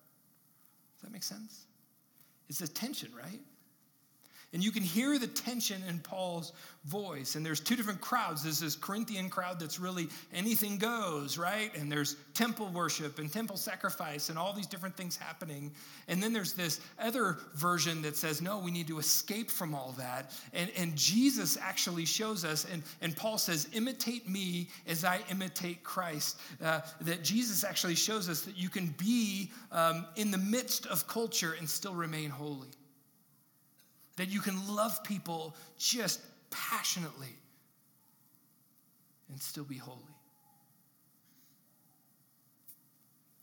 Does 0.97 1.03
that 1.03 1.13
make 1.13 1.23
sense? 1.23 1.67
It's 2.49 2.61
a 2.63 2.69
tension, 2.69 3.11
right? 3.15 3.41
And 4.53 4.63
you 4.63 4.71
can 4.71 4.83
hear 4.83 5.19
the 5.19 5.27
tension 5.27 5.83
in 5.89 5.99
Paul's 5.99 6.53
voice. 6.85 7.35
And 7.35 7.45
there's 7.45 7.59
two 7.59 7.75
different 7.75 8.01
crowds. 8.01 8.45
There's 8.45 8.61
this 8.61 8.77
Corinthian 8.77 9.29
crowd 9.29 9.59
that's 9.59 9.81
really 9.81 10.09
anything 10.33 10.79
goes, 10.79 11.37
right? 11.37 11.77
And 11.77 11.91
there's 11.91 12.17
temple 12.33 12.69
worship 12.69 13.19
and 13.19 13.31
temple 13.31 13.57
sacrifice 13.57 14.29
and 14.29 14.39
all 14.39 14.53
these 14.53 14.69
different 14.69 14.97
things 14.97 15.17
happening. 15.17 15.73
And 16.07 16.23
then 16.23 16.33
there's 16.33 16.53
this 16.53 16.81
other 16.99 17.39
version 17.55 18.03
that 18.03 18.17
says, 18.17 18.41
no, 18.41 18.59
we 18.59 18.71
need 18.71 18.87
to 18.87 18.99
escape 18.99 19.51
from 19.51 19.75
all 19.75 19.95
that. 19.99 20.31
And, 20.53 20.71
and 20.77 20.95
Jesus 20.95 21.59
actually 21.61 22.07
shows 22.07 22.45
us, 22.45 22.67
and, 22.73 22.85
and 23.03 23.17
Paul 23.17 23.39
says, 23.39 23.69
imitate 23.73 24.29
me 24.29 24.69
as 24.87 25.05
I 25.05 25.21
imitate 25.29 25.83
Christ. 25.83 26.41
Uh, 26.65 26.81
that 27.01 27.25
Jesus 27.25 27.65
actually 27.65 27.97
shows 27.97 28.29
us 28.29 28.43
that 28.43 28.57
you 28.57 28.69
can 28.69 28.95
be 28.97 29.51
um, 29.73 30.07
in 30.15 30.31
the 30.31 30.39
midst 30.39 30.87
of 30.87 31.09
culture 31.09 31.57
and 31.59 31.69
still 31.69 31.95
remain 31.95 32.31
holy 32.31 32.69
that 34.17 34.29
you 34.29 34.41
can 34.41 34.75
love 34.75 35.05
people 35.05 35.55
just 35.79 36.21
passionately 36.51 37.37
and 39.31 39.41
still 39.41 39.65
be 39.65 39.77
holy. 39.77 39.99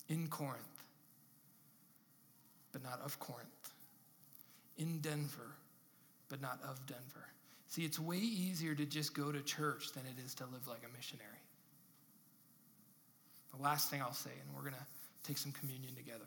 In 0.10 0.28
Corinth, 0.28 0.62
but 2.72 2.84
not 2.84 3.00
of 3.06 3.20
Corinth. 3.20 3.48
In 4.78 5.00
Denver, 5.00 5.56
but 6.30 6.42
not 6.42 6.60
of 6.68 6.86
Denver. 6.88 7.28
See, 7.70 7.84
it's 7.84 8.00
way 8.00 8.18
easier 8.18 8.76
to 8.76 8.86
just 8.86 9.14
go 9.16 9.32
to 9.32 9.42
church 9.42 9.92
than 9.94 10.04
it 10.06 10.24
is 10.24 10.36
to 10.36 10.44
live 10.46 10.68
like 10.68 10.82
a 10.88 10.96
missionary. 10.96 11.30
The 13.56 13.64
last 13.64 13.90
thing 13.90 14.02
I'll 14.02 14.14
say, 14.14 14.32
and 14.32 14.56
we're 14.56 14.62
going 14.70 14.74
to 14.74 15.28
take 15.28 15.38
some 15.38 15.52
communion 15.54 15.96
together. 15.96 16.26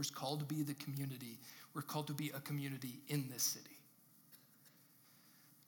We're 0.00 0.04
called 0.14 0.40
to 0.40 0.46
be 0.46 0.62
the 0.62 0.74
community 0.74 1.36
we're 1.74 1.82
called 1.82 2.08
to 2.08 2.14
be 2.14 2.30
a 2.34 2.40
community 2.40 3.00
in 3.08 3.28
this 3.30 3.42
city. 3.42 3.76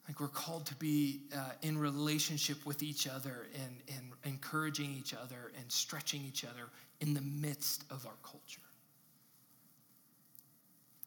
Like 0.08 0.18
we're 0.18 0.28
called 0.28 0.66
to 0.66 0.74
be 0.76 1.20
uh, 1.34 1.50
in 1.62 1.78
relationship 1.78 2.66
with 2.66 2.82
each 2.82 3.06
other 3.06 3.46
and, 3.54 3.76
and 3.96 4.12
encouraging 4.24 4.94
each 4.98 5.14
other 5.14 5.52
and 5.58 5.70
stretching 5.70 6.22
each 6.26 6.44
other 6.44 6.70
in 7.00 7.14
the 7.14 7.20
midst 7.20 7.84
of 7.90 8.04
our 8.04 8.16
culture. 8.22 8.60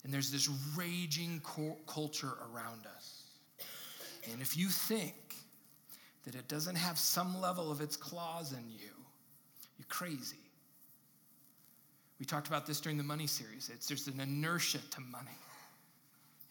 And 0.04 0.14
there's 0.14 0.32
this 0.32 0.50
raging 0.78 1.42
co- 1.44 1.78
culture 1.88 2.34
around 2.54 2.86
us. 2.96 3.24
And 4.32 4.42
if 4.42 4.56
you 4.56 4.70
think 4.70 5.16
that 6.24 6.36
it 6.36 6.48
doesn't 6.48 6.76
have 6.76 6.98
some 6.98 7.42
level 7.42 7.72
of 7.72 7.82
its 7.82 7.98
claws 7.98 8.54
in 8.54 8.70
you, 8.70 8.92
you're 9.78 9.88
crazy. 9.90 10.45
We 12.20 12.26
talked 12.26 12.48
about 12.48 12.66
this 12.66 12.80
during 12.80 12.98
the 12.98 13.04
money 13.04 13.28
series. 13.28 13.70
It's, 13.74 13.88
there's 13.88 14.08
an 14.08 14.20
inertia 14.20 14.80
to 14.92 15.02
money. 15.02 15.38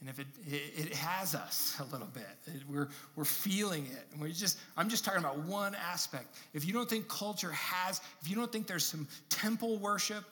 And 0.00 0.10
if 0.10 0.18
it, 0.18 0.26
it, 0.46 0.88
it 0.88 0.94
has 0.94 1.34
us 1.34 1.80
a 1.80 1.84
little 1.84 2.08
bit, 2.08 2.26
it, 2.46 2.62
we're, 2.68 2.88
we're 3.16 3.24
feeling 3.24 3.86
it. 3.86 4.06
And 4.12 4.20
we 4.20 4.32
just, 4.32 4.58
I'm 4.76 4.90
just 4.90 5.02
talking 5.02 5.20
about 5.20 5.38
one 5.38 5.74
aspect. 5.74 6.36
If 6.52 6.66
you 6.66 6.74
don't 6.74 6.90
think 6.90 7.08
culture 7.08 7.52
has, 7.52 8.02
if 8.20 8.28
you 8.28 8.36
don't 8.36 8.52
think 8.52 8.66
there's 8.66 8.84
some 8.84 9.08
temple 9.30 9.78
worship 9.78 10.24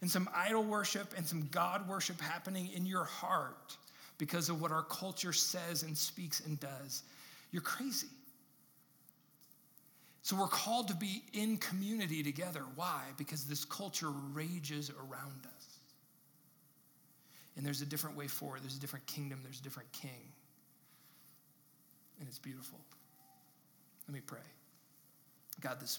and 0.00 0.08
some 0.08 0.28
idol 0.32 0.62
worship 0.62 1.12
and 1.16 1.26
some 1.26 1.48
God 1.50 1.88
worship 1.88 2.20
happening 2.20 2.70
in 2.72 2.86
your 2.86 3.04
heart 3.04 3.76
because 4.18 4.48
of 4.48 4.60
what 4.60 4.70
our 4.70 4.84
culture 4.84 5.32
says 5.32 5.82
and 5.82 5.98
speaks 5.98 6.46
and 6.46 6.60
does, 6.60 7.02
you're 7.50 7.62
crazy. 7.62 8.06
So 10.22 10.36
we're 10.36 10.48
called 10.48 10.88
to 10.88 10.94
be 10.94 11.22
in 11.32 11.56
community 11.56 12.22
together. 12.22 12.62
Why? 12.76 13.02
Because 13.16 13.44
this 13.44 13.64
culture 13.64 14.10
rages 14.10 14.90
around 14.90 15.46
us. 15.46 15.78
And 17.56 17.64
there's 17.64 17.82
a 17.82 17.86
different 17.86 18.16
way 18.16 18.26
forward, 18.28 18.62
there's 18.62 18.76
a 18.76 18.80
different 18.80 19.06
kingdom, 19.06 19.40
there's 19.42 19.60
a 19.60 19.62
different 19.62 19.90
king. 19.92 20.32
And 22.20 22.28
it's 22.28 22.38
beautiful. 22.38 22.78
Let 24.06 24.14
me 24.14 24.20
pray. 24.20 24.38
God, 25.60 25.80
this 25.80 25.98